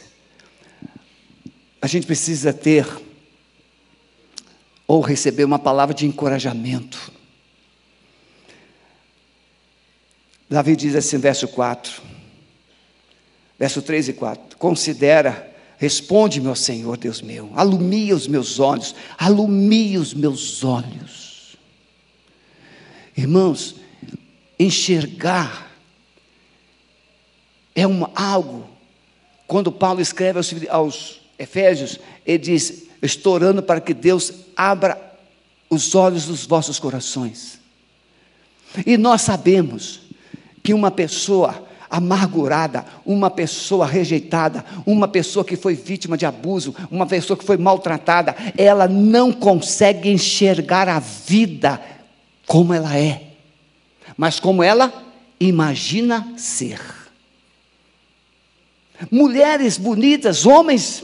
a 1.82 1.86
gente 1.86 2.08
precisa 2.08 2.54
ter 2.54 2.88
ou 4.94 5.02
receber 5.02 5.44
uma 5.44 5.58
palavra 5.58 5.96
de 5.96 6.06
encorajamento. 6.06 7.12
Davi 10.48 10.76
diz 10.76 10.96
assim, 10.96 11.18
verso 11.18 11.48
4, 11.48 12.00
verso 13.58 13.82
3 13.82 14.10
e 14.10 14.14
4: 14.14 14.56
Considera, 14.56 15.52
responde, 15.80 16.40
meu 16.40 16.54
Senhor, 16.54 16.96
Deus 16.96 17.24
meu, 17.24 17.52
alumia 17.56 18.16
os 18.16 18.28
meus 18.28 18.60
olhos, 18.60 18.94
alumia 19.18 20.00
os 20.00 20.14
meus 20.14 20.64
olhos. 20.64 21.58
Irmãos, 23.18 23.78
enxergar 24.60 25.72
é 27.74 27.88
um, 27.88 28.06
algo, 28.14 28.70
quando 29.48 29.72
Paulo 29.72 30.00
escreve 30.00 30.38
aos, 30.38 30.54
aos 30.70 31.22
Efésios, 31.40 32.00
ele 32.24 32.38
diz: 32.38 32.83
Estou 33.04 33.34
orando 33.34 33.62
para 33.62 33.82
que 33.82 33.94
Deus 33.94 34.32
abra 34.56 34.98
os 35.70 35.94
olhos 35.94 36.26
dos 36.26 36.46
vossos 36.46 36.80
corações. 36.80 37.60
E 38.86 38.98
nós 38.98 39.22
sabemos 39.22 40.00
que 40.64 40.74
uma 40.74 40.90
pessoa 40.90 41.68
amargurada, 41.90 42.86
uma 43.06 43.30
pessoa 43.30 43.86
rejeitada, 43.86 44.64
uma 44.86 45.06
pessoa 45.08 45.44
que 45.44 45.58
foi 45.58 45.76
vítima 45.76 46.18
de 46.18 46.26
abuso, 46.26 46.74
uma 46.90 47.06
pessoa 47.06 47.38
que 47.38 47.44
foi 47.44 47.58
maltratada, 47.58 48.36
ela 48.58 48.88
não 48.88 49.34
consegue 49.34 50.10
enxergar 50.10 50.88
a 50.88 51.00
vida 51.00 51.82
como 52.48 52.74
ela 52.74 52.98
é, 52.98 53.34
mas 54.16 54.40
como 54.40 54.64
ela 54.64 54.92
imagina 55.40 56.34
ser. 56.38 56.80
Mulheres 59.12 59.78
bonitas, 59.78 60.46
homens 60.46 61.04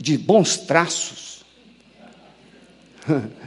de 0.00 0.16
bons 0.16 0.56
traços. 0.56 1.44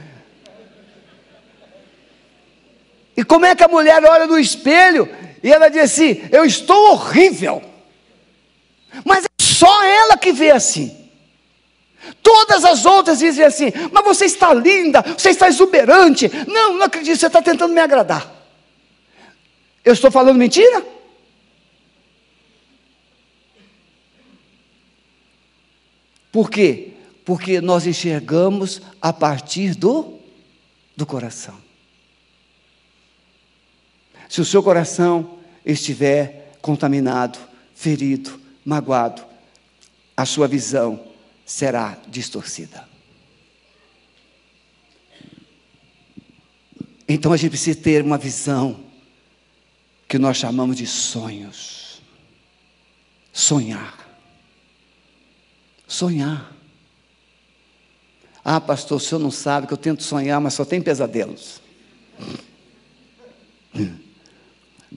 E 3.16 3.22
como 3.22 3.46
é 3.46 3.54
que 3.54 3.62
a 3.62 3.68
mulher 3.68 4.04
olha 4.04 4.26
no 4.26 4.36
espelho 4.36 5.08
e 5.40 5.52
ela 5.52 5.68
diz 5.68 5.82
assim: 5.82 6.20
Eu 6.32 6.44
estou 6.44 6.90
horrível. 6.90 7.62
Mas 9.04 9.24
é 9.24 9.28
só 9.40 9.84
ela 9.84 10.16
que 10.16 10.32
vê 10.32 10.50
assim. 10.50 11.08
Todas 12.20 12.64
as 12.64 12.84
outras 12.84 13.20
dizem 13.20 13.44
assim: 13.44 13.72
Mas 13.92 14.04
você 14.04 14.24
está 14.24 14.52
linda, 14.52 15.00
você 15.16 15.30
está 15.30 15.46
exuberante. 15.46 16.28
Não, 16.48 16.74
não 16.74 16.86
acredito, 16.86 17.16
você 17.16 17.28
está 17.28 17.40
tentando 17.40 17.72
me 17.72 17.80
agradar. 17.80 18.28
Eu 19.84 19.92
estou 19.92 20.10
falando 20.10 20.36
mentira? 20.36 20.84
Por 26.34 26.50
quê? 26.50 26.94
Porque 27.24 27.60
nós 27.60 27.86
enxergamos 27.86 28.82
a 29.00 29.12
partir 29.12 29.76
do, 29.76 30.18
do 30.96 31.06
coração. 31.06 31.56
Se 34.28 34.40
o 34.40 34.44
seu 34.44 34.60
coração 34.60 35.38
estiver 35.64 36.58
contaminado, 36.60 37.38
ferido, 37.72 38.40
magoado, 38.64 39.24
a 40.16 40.26
sua 40.26 40.48
visão 40.48 41.06
será 41.46 41.96
distorcida. 42.08 42.84
Então 47.08 47.32
a 47.32 47.36
gente 47.36 47.50
precisa 47.50 47.80
ter 47.80 48.02
uma 48.02 48.18
visão 48.18 48.84
que 50.08 50.18
nós 50.18 50.36
chamamos 50.36 50.78
de 50.78 50.86
sonhos. 50.88 52.02
Sonhar. 53.32 54.03
Sonhar. 55.86 56.52
Ah, 58.44 58.60
pastor, 58.60 58.98
o 58.98 59.00
senhor 59.00 59.20
não 59.20 59.30
sabe 59.30 59.66
que 59.66 59.72
eu 59.72 59.78
tento 59.78 60.02
sonhar, 60.02 60.40
mas 60.40 60.54
só 60.54 60.64
tem 60.64 60.80
pesadelos. 60.82 61.62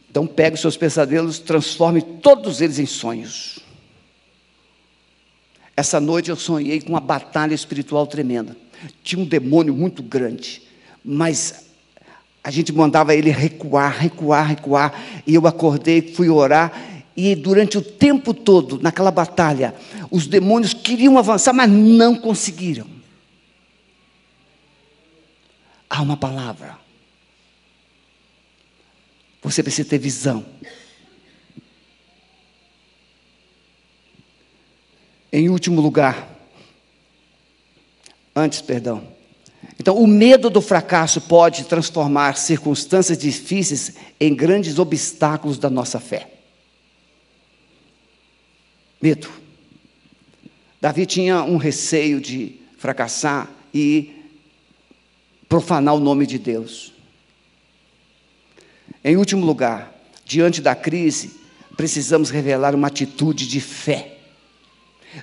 Então 0.10 0.28
pegue 0.28 0.56
os 0.56 0.62
seus 0.62 0.76
pesadelos, 0.76 1.40
transforme 1.40 2.02
todos 2.02 2.60
eles 2.60 2.80
em 2.80 2.86
sonhos. 2.86 3.60
Essa 5.76 6.00
noite 6.00 6.30
eu 6.30 6.36
sonhei 6.36 6.82
com 6.82 6.90
uma 6.90 7.00
batalha 7.00 7.54
espiritual 7.54 8.08
tremenda. 8.08 8.58
Tinha 9.04 9.22
um 9.22 9.26
demônio 9.26 9.74
muito 9.74 10.02
grande, 10.02 10.62
mas 11.04 11.68
a 12.44 12.50
gente 12.50 12.74
mandava 12.74 13.14
ele 13.14 13.30
recuar, 13.30 13.96
recuar, 13.98 14.48
recuar. 14.48 14.94
E 15.26 15.36
eu 15.36 15.46
acordei, 15.46 16.02
fui 16.02 16.30
orar, 16.30 16.97
e 17.18 17.36
durante 17.36 17.78
o 17.78 17.82
tempo 17.82 18.32
todo, 18.32 18.80
naquela 18.80 19.10
batalha, 19.10 19.74
os 20.12 20.28
demônios 20.28 20.74
queriam 20.74 21.18
avançar, 21.18 21.52
mas 21.52 21.70
não 21.70 22.16
conseguiram. 22.16 22.86
Há 25.90 26.02
uma 26.02 26.16
palavra 26.16 26.88
você 29.50 29.64
precisa 29.64 29.88
ter 29.88 29.98
visão. 29.98 30.46
Em 35.32 35.50
último 35.50 35.82
lugar, 35.82 36.30
antes, 38.36 38.62
perdão. 38.62 39.08
Então, 39.80 39.98
o 39.98 40.08
medo 40.08 40.50
do 40.50 40.62
fracasso 40.62 41.22
pode 41.22 41.66
transformar 41.66 42.38
circunstâncias 42.38 43.18
difíceis 43.18 43.94
em 44.20 44.36
grandes 44.36 44.80
obstáculos 44.80 45.58
da 45.58 45.70
nossa 45.70 46.00
fé. 46.00 46.37
Medo. 49.02 49.30
Davi 50.82 51.06
tinha 51.06 51.44
um 51.44 51.58
receio 51.58 52.22
de 52.22 52.60
fracassar 52.78 53.50
e 53.74 54.16
profanar 55.50 55.96
o 55.96 56.00
nome 56.00 56.26
de 56.26 56.38
Deus. 56.38 56.94
Em 59.04 59.16
último 59.16 59.46
lugar, 59.46 59.94
diante 60.26 60.62
da 60.62 60.76
crise, 60.76 61.40
precisamos 61.76 62.30
revelar 62.30 62.76
uma 62.76 62.88
atitude 62.88 63.48
de 63.48 63.62
fé. 63.62 64.18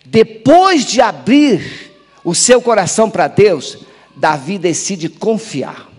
Depois 0.06 0.84
de 0.84 1.00
abrir 1.00 1.92
o 2.24 2.34
seu 2.34 2.60
coração 2.60 3.10
para 3.10 3.28
Deus, 3.28 3.78
Davi 4.16 4.58
decide 4.58 5.08
confiar. 5.08 5.90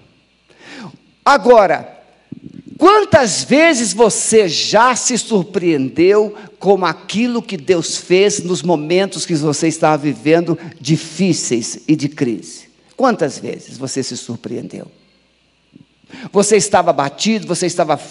Agora, 1.24 2.02
quantas 2.78 3.44
vezes 3.44 3.94
você 3.94 4.48
já 4.48 4.96
se 4.96 5.18
surpreendeu 5.18 6.36
com 6.66 6.84
aquilo 6.84 7.44
que 7.44 7.58
Deus 7.58 7.96
fez 7.96 8.42
nos 8.42 8.64
momentos 8.64 9.24
que 9.24 9.36
você 9.36 9.68
estava 9.68 10.02
vivendo 10.02 10.58
difíceis 10.82 11.82
e 11.88 11.96
de 11.96 12.10
crise? 12.10 12.64
Quantas 12.98 13.38
vezes 13.38 13.78
você 13.78 14.02
se 14.02 14.18
surpreendeu? 14.18 14.88
Você 16.32 16.58
estava 16.58 16.92
batido, 16.92 17.46
você 17.46 17.68
estava 17.68 18.02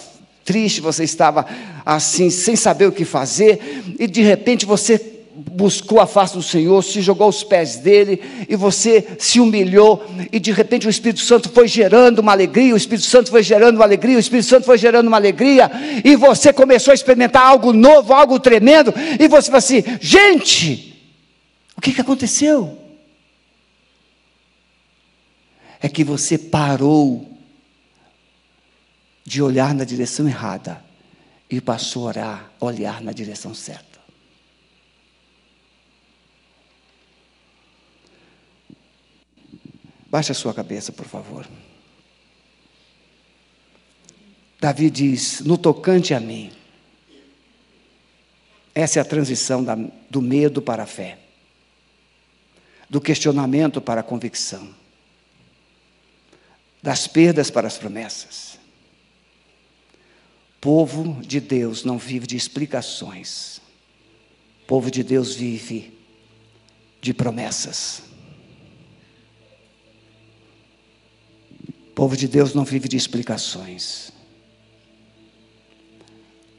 triste, 0.45 0.79
você 0.79 1.03
estava 1.03 1.45
assim, 1.85 2.29
sem 2.29 2.55
saber 2.55 2.87
o 2.87 2.93
que 2.93 3.03
fazer, 3.03 3.83
e 3.99 4.07
de 4.07 4.21
repente 4.21 4.65
você 4.65 4.97
buscou 5.35 5.99
a 5.99 6.07
face 6.07 6.33
do 6.33 6.41
Senhor, 6.41 6.81
se 6.81 7.01
jogou 7.01 7.25
aos 7.25 7.43
pés 7.43 7.75
dele, 7.77 8.21
e 8.47 8.55
você 8.55 9.05
se 9.19 9.39
humilhou, 9.39 10.05
e 10.31 10.39
de 10.39 10.51
repente 10.51 10.87
o 10.87 10.89
Espírito 10.89 11.19
Santo 11.19 11.49
foi 11.49 11.67
gerando 11.67 12.19
uma 12.19 12.31
alegria, 12.31 12.73
o 12.73 12.77
Espírito 12.77 13.05
Santo 13.05 13.29
foi 13.29 13.43
gerando 13.43 13.75
uma 13.75 13.83
alegria, 13.83 14.15
o 14.15 14.19
Espírito 14.19 14.47
Santo 14.47 14.65
foi 14.65 14.77
gerando 14.77 15.07
uma 15.07 15.17
alegria, 15.17 15.69
e 16.03 16.15
você 16.15 16.53
começou 16.53 16.91
a 16.91 16.95
experimentar 16.95 17.43
algo 17.43 17.73
novo, 17.73 18.13
algo 18.13 18.39
tremendo, 18.39 18.93
e 19.19 19.27
você 19.27 19.47
falou 19.47 19.59
assim: 19.59 19.83
gente, 19.99 20.95
o 21.77 21.81
que, 21.81 21.91
que 21.91 22.01
aconteceu? 22.01 22.77
É 25.81 25.89
que 25.89 26.03
você 26.03 26.37
parou 26.37 27.29
de 29.25 29.41
olhar 29.41 29.73
na 29.73 29.83
direção 29.83 30.27
errada 30.27 30.81
e 31.49 31.59
passou 31.59 32.03
a 32.03 32.07
orar, 32.07 32.51
olhar 32.59 33.01
na 33.01 33.11
direção 33.11 33.53
certa. 33.53 33.94
Baixe 40.15 40.31
a 40.31 40.35
sua 40.35 40.53
cabeça, 40.53 40.93
por 40.93 41.05
favor. 41.05 41.45
Davi 44.61 44.89
diz: 44.89 45.41
No 45.41 45.57
tocante 45.57 46.13
a 46.13 46.21
mim, 46.21 46.53
essa 48.73 48.97
é 48.97 49.01
a 49.01 49.05
transição 49.05 49.61
da, 49.61 49.75
do 50.09 50.21
medo 50.21 50.61
para 50.61 50.83
a 50.83 50.85
fé, 50.85 51.19
do 52.89 53.01
questionamento 53.01 53.81
para 53.81 53.99
a 53.99 54.03
convicção, 54.05 54.73
das 56.81 57.07
perdas 57.07 57.51
para 57.51 57.67
as 57.67 57.77
promessas 57.77 58.57
povo 60.61 61.21
de 61.21 61.39
Deus 61.39 61.83
não 61.83 61.95
vive 61.95 62.25
de 62.25 62.35
explicações. 62.35 63.61
Povo 64.65 64.89
de 64.89 65.03
Deus 65.03 65.35
vive 65.35 65.95
de 66.99 67.13
promessas. 67.13 68.14
Povo 72.05 72.15
de 72.15 72.27
Deus 72.27 72.53
não 72.53 72.63
vive 72.63 72.87
de 72.87 72.95
explicações. 72.95 74.11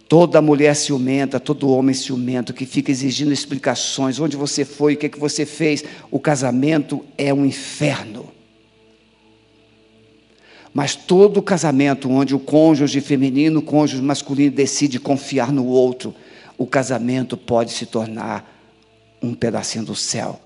Toda 0.09 0.43
mulher 0.43 0.75
ciumenta, 0.75 1.39
todo 1.39 1.71
homem 1.71 1.95
ciumento 1.95 2.53
que 2.53 2.67
fica 2.67 2.91
exigindo 2.91 3.33
explicações, 3.33 4.19
onde 4.19 4.37
você 4.37 4.65
foi, 4.65 4.95
o 4.95 4.97
que, 4.97 5.07
é 5.07 5.09
que 5.09 5.21
você 5.21 5.47
fez, 5.47 5.85
o 6.11 6.19
casamento 6.19 7.05
é 7.17 7.33
um 7.33 7.47
inferno. 7.47 8.29
Mas 10.75 10.97
todo 10.97 11.41
casamento 11.41 12.11
onde 12.11 12.35
o 12.35 12.41
cônjuge 12.41 13.01
feminino, 13.01 13.61
o 13.61 13.63
cônjuge 13.63 14.03
masculino 14.03 14.51
decide 14.51 14.99
confiar 14.99 15.53
no 15.53 15.65
outro, 15.65 16.13
o 16.59 16.67
casamento 16.67 17.37
pode 17.37 17.71
se 17.71 17.87
tornar 17.87 18.53
um 19.23 19.33
pedacinho 19.33 19.85
do 19.85 19.95
céu. 19.95 20.41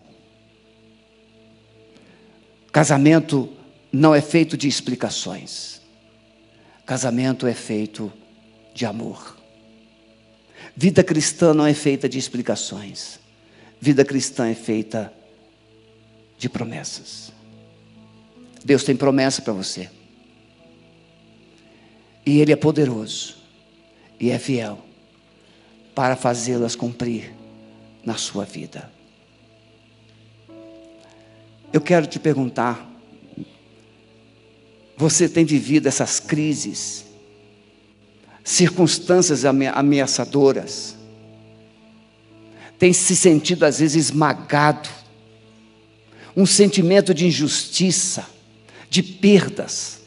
Casamento 2.71 3.49
não 3.93 4.15
é 4.15 4.21
feito 4.21 4.57
de 4.57 4.69
explicações. 4.69 5.81
Casamento 6.87 7.47
é 7.47 7.55
feito 7.55 8.13
de 8.75 8.87
amor. 8.87 9.37
Vida 10.77 11.03
cristã 11.03 11.53
não 11.53 11.67
é 11.67 11.75
feita 11.75 12.09
de 12.09 12.19
explicações. 12.19 13.19
Vida 13.81 14.05
cristã 14.05 14.49
é 14.49 14.55
feita 14.55 15.13
de 16.39 16.49
promessas. 16.49 17.33
Deus 18.65 18.85
tem 18.85 18.97
promessa 18.97 19.43
para 19.43 19.53
você. 19.53 19.91
E 22.25 22.41
Ele 22.41 22.53
é 22.53 22.57
poderoso 22.57 23.37
e 24.19 24.31
é 24.31 24.39
fiel 24.39 24.79
para 25.95 26.17
fazê-las 26.17 26.77
cumprir 26.77 27.33
na 28.05 28.17
sua 28.17 28.45
vida. 28.45 28.91
Eu 31.73 31.81
quero 31.81 32.07
te 32.07 32.19
perguntar: 32.19 32.90
você 35.01 35.27
tem 35.27 35.47
vivido 35.47 35.87
essas 35.87 36.21
crises, 36.21 37.07
circunstâncias 38.45 39.47
ameaçadoras, 39.47 40.95
tem 42.79 42.93
se 42.93 43.17
sentido 43.17 43.65
às 43.65 43.79
vezes 43.79 44.09
esmagado, 44.09 44.91
um 46.37 46.45
sentimento 46.45 47.15
de 47.15 47.27
injustiça, 47.27 48.27
de 48.91 49.03
perdas. 49.03 50.01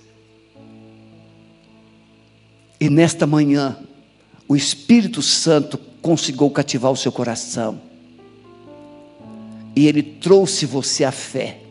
E 2.79 2.87
nesta 2.87 3.25
manhã, 3.25 3.79
o 4.47 4.55
Espírito 4.55 5.23
Santo 5.23 5.79
conseguiu 6.03 6.51
cativar 6.51 6.91
o 6.91 6.97
seu 6.97 7.11
coração. 7.11 7.81
E 9.75 9.87
ele 9.87 10.03
trouxe 10.03 10.67
você 10.67 11.03
a 11.03 11.11
fé, 11.11 11.61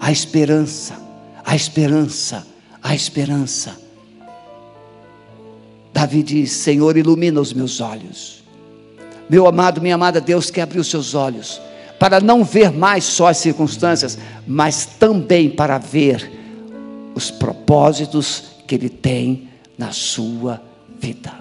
a 0.00 0.10
esperança, 0.10 1.05
a 1.46 1.54
esperança, 1.54 2.44
a 2.82 2.92
esperança. 2.92 3.76
Davi 5.92 6.24
diz: 6.24 6.50
Senhor, 6.50 6.96
ilumina 6.96 7.40
os 7.40 7.52
meus 7.52 7.80
olhos. 7.80 8.42
Meu 9.30 9.46
amado, 9.46 9.80
minha 9.80 9.94
amada, 9.94 10.20
Deus 10.20 10.50
quer 10.50 10.62
abrir 10.62 10.80
os 10.80 10.90
seus 10.90 11.14
olhos 11.14 11.60
para 11.98 12.20
não 12.20 12.44
ver 12.44 12.70
mais 12.70 13.04
só 13.04 13.28
as 13.28 13.38
circunstâncias, 13.38 14.18
mas 14.46 14.84
também 14.84 15.48
para 15.48 15.78
ver 15.78 16.30
os 17.14 17.30
propósitos 17.30 18.44
que 18.66 18.74
Ele 18.74 18.90
tem 18.90 19.48
na 19.78 19.92
sua 19.92 20.60
vida. 21.00 21.32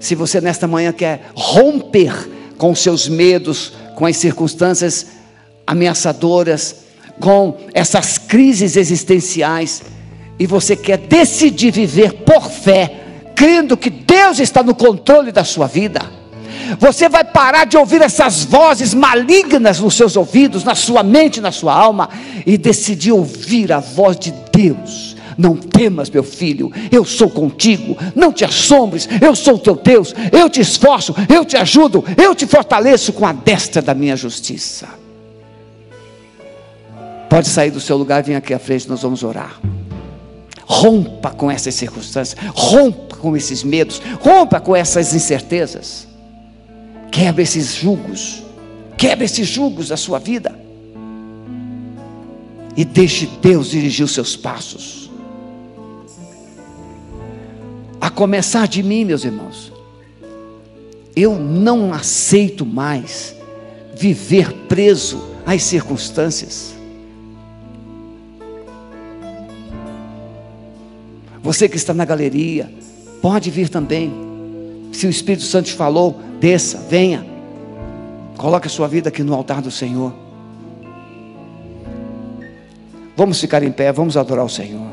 Se 0.00 0.14
você 0.14 0.40
nesta 0.40 0.66
manhã 0.66 0.92
quer 0.92 1.30
romper 1.34 2.54
com 2.56 2.70
os 2.70 2.78
seus 2.78 3.08
medos, 3.08 3.72
com 3.94 4.06
as 4.06 4.16
circunstâncias 4.16 5.08
ameaçadoras, 5.66 6.87
com 7.20 7.56
essas 7.74 8.18
crises 8.18 8.76
existenciais, 8.76 9.82
e 10.38 10.46
você 10.46 10.76
quer 10.76 10.98
decidir 10.98 11.72
viver 11.72 12.12
por 12.24 12.48
fé, 12.48 13.00
crendo 13.34 13.76
que 13.76 13.90
Deus 13.90 14.38
está 14.38 14.62
no 14.62 14.74
controle 14.74 15.32
da 15.32 15.44
sua 15.44 15.66
vida, 15.66 16.00
você 16.78 17.08
vai 17.08 17.24
parar 17.24 17.64
de 17.64 17.76
ouvir 17.76 18.02
essas 18.02 18.44
vozes 18.44 18.92
malignas 18.92 19.80
nos 19.80 19.94
seus 19.94 20.16
ouvidos, 20.16 20.64
na 20.64 20.74
sua 20.74 21.02
mente, 21.02 21.40
na 21.40 21.50
sua 21.50 21.72
alma, 21.72 22.08
e 22.46 22.58
decidir 22.58 23.12
ouvir 23.12 23.72
a 23.72 23.80
voz 23.80 24.18
de 24.18 24.32
Deus 24.52 25.16
não 25.38 25.54
temas, 25.54 26.10
meu 26.10 26.24
filho, 26.24 26.72
eu 26.90 27.04
sou 27.04 27.30
contigo. 27.30 27.96
Não 28.16 28.32
te 28.32 28.44
assombres, 28.44 29.08
eu 29.22 29.36
sou 29.36 29.56
teu 29.56 29.76
Deus. 29.76 30.12
Eu 30.32 30.50
te 30.50 30.60
esforço, 30.60 31.14
eu 31.32 31.44
te 31.44 31.56
ajudo, 31.56 32.04
eu 32.20 32.34
te 32.34 32.44
fortaleço 32.44 33.12
com 33.12 33.24
a 33.24 33.32
destra 33.32 33.80
da 33.80 33.94
minha 33.94 34.16
justiça. 34.16 34.88
Pode 37.28 37.48
sair 37.48 37.70
do 37.70 37.80
seu 37.80 37.96
lugar, 37.96 38.22
vem 38.22 38.36
aqui 38.36 38.54
à 38.54 38.58
frente, 38.58 38.88
nós 38.88 39.02
vamos 39.02 39.22
orar. 39.22 39.60
Rompa 40.64 41.30
com 41.30 41.50
essas 41.50 41.74
circunstâncias, 41.74 42.40
rompa 42.54 43.16
com 43.16 43.36
esses 43.36 43.62
medos, 43.62 44.00
rompa 44.20 44.60
com 44.60 44.74
essas 44.74 45.14
incertezas. 45.14 46.06
Quebra 47.10 47.42
esses 47.42 47.74
julgos, 47.74 48.42
quebra 48.96 49.24
esses 49.24 49.46
julgos 49.46 49.88
da 49.88 49.96
sua 49.96 50.18
vida. 50.18 50.58
E 52.76 52.84
deixe 52.84 53.26
Deus 53.42 53.70
dirigir 53.70 54.04
os 54.04 54.12
seus 54.12 54.36
passos 54.36 55.08
a 58.00 58.10
começar 58.10 58.66
de 58.68 58.82
mim, 58.82 59.04
meus 59.04 59.24
irmãos. 59.24 59.72
Eu 61.14 61.36
não 61.36 61.92
aceito 61.92 62.64
mais 62.64 63.34
viver 63.96 64.52
preso 64.68 65.22
às 65.44 65.62
circunstâncias. 65.64 66.77
Você 71.48 71.66
que 71.66 71.78
está 71.78 71.94
na 71.94 72.04
galeria, 72.04 72.70
pode 73.22 73.50
vir 73.50 73.70
também. 73.70 74.12
Se 74.92 75.06
o 75.06 75.08
Espírito 75.08 75.44
Santo 75.44 75.68
te 75.68 75.72
falou, 75.72 76.20
desça, 76.38 76.76
venha. 76.90 77.26
Coloque 78.36 78.66
a 78.66 78.70
sua 78.70 78.86
vida 78.86 79.08
aqui 79.08 79.22
no 79.22 79.32
altar 79.32 79.62
do 79.62 79.70
Senhor. 79.70 80.12
Vamos 83.16 83.40
ficar 83.40 83.62
em 83.62 83.72
pé, 83.72 83.90
vamos 83.90 84.18
adorar 84.18 84.44
o 84.44 84.48
Senhor. 84.50 84.87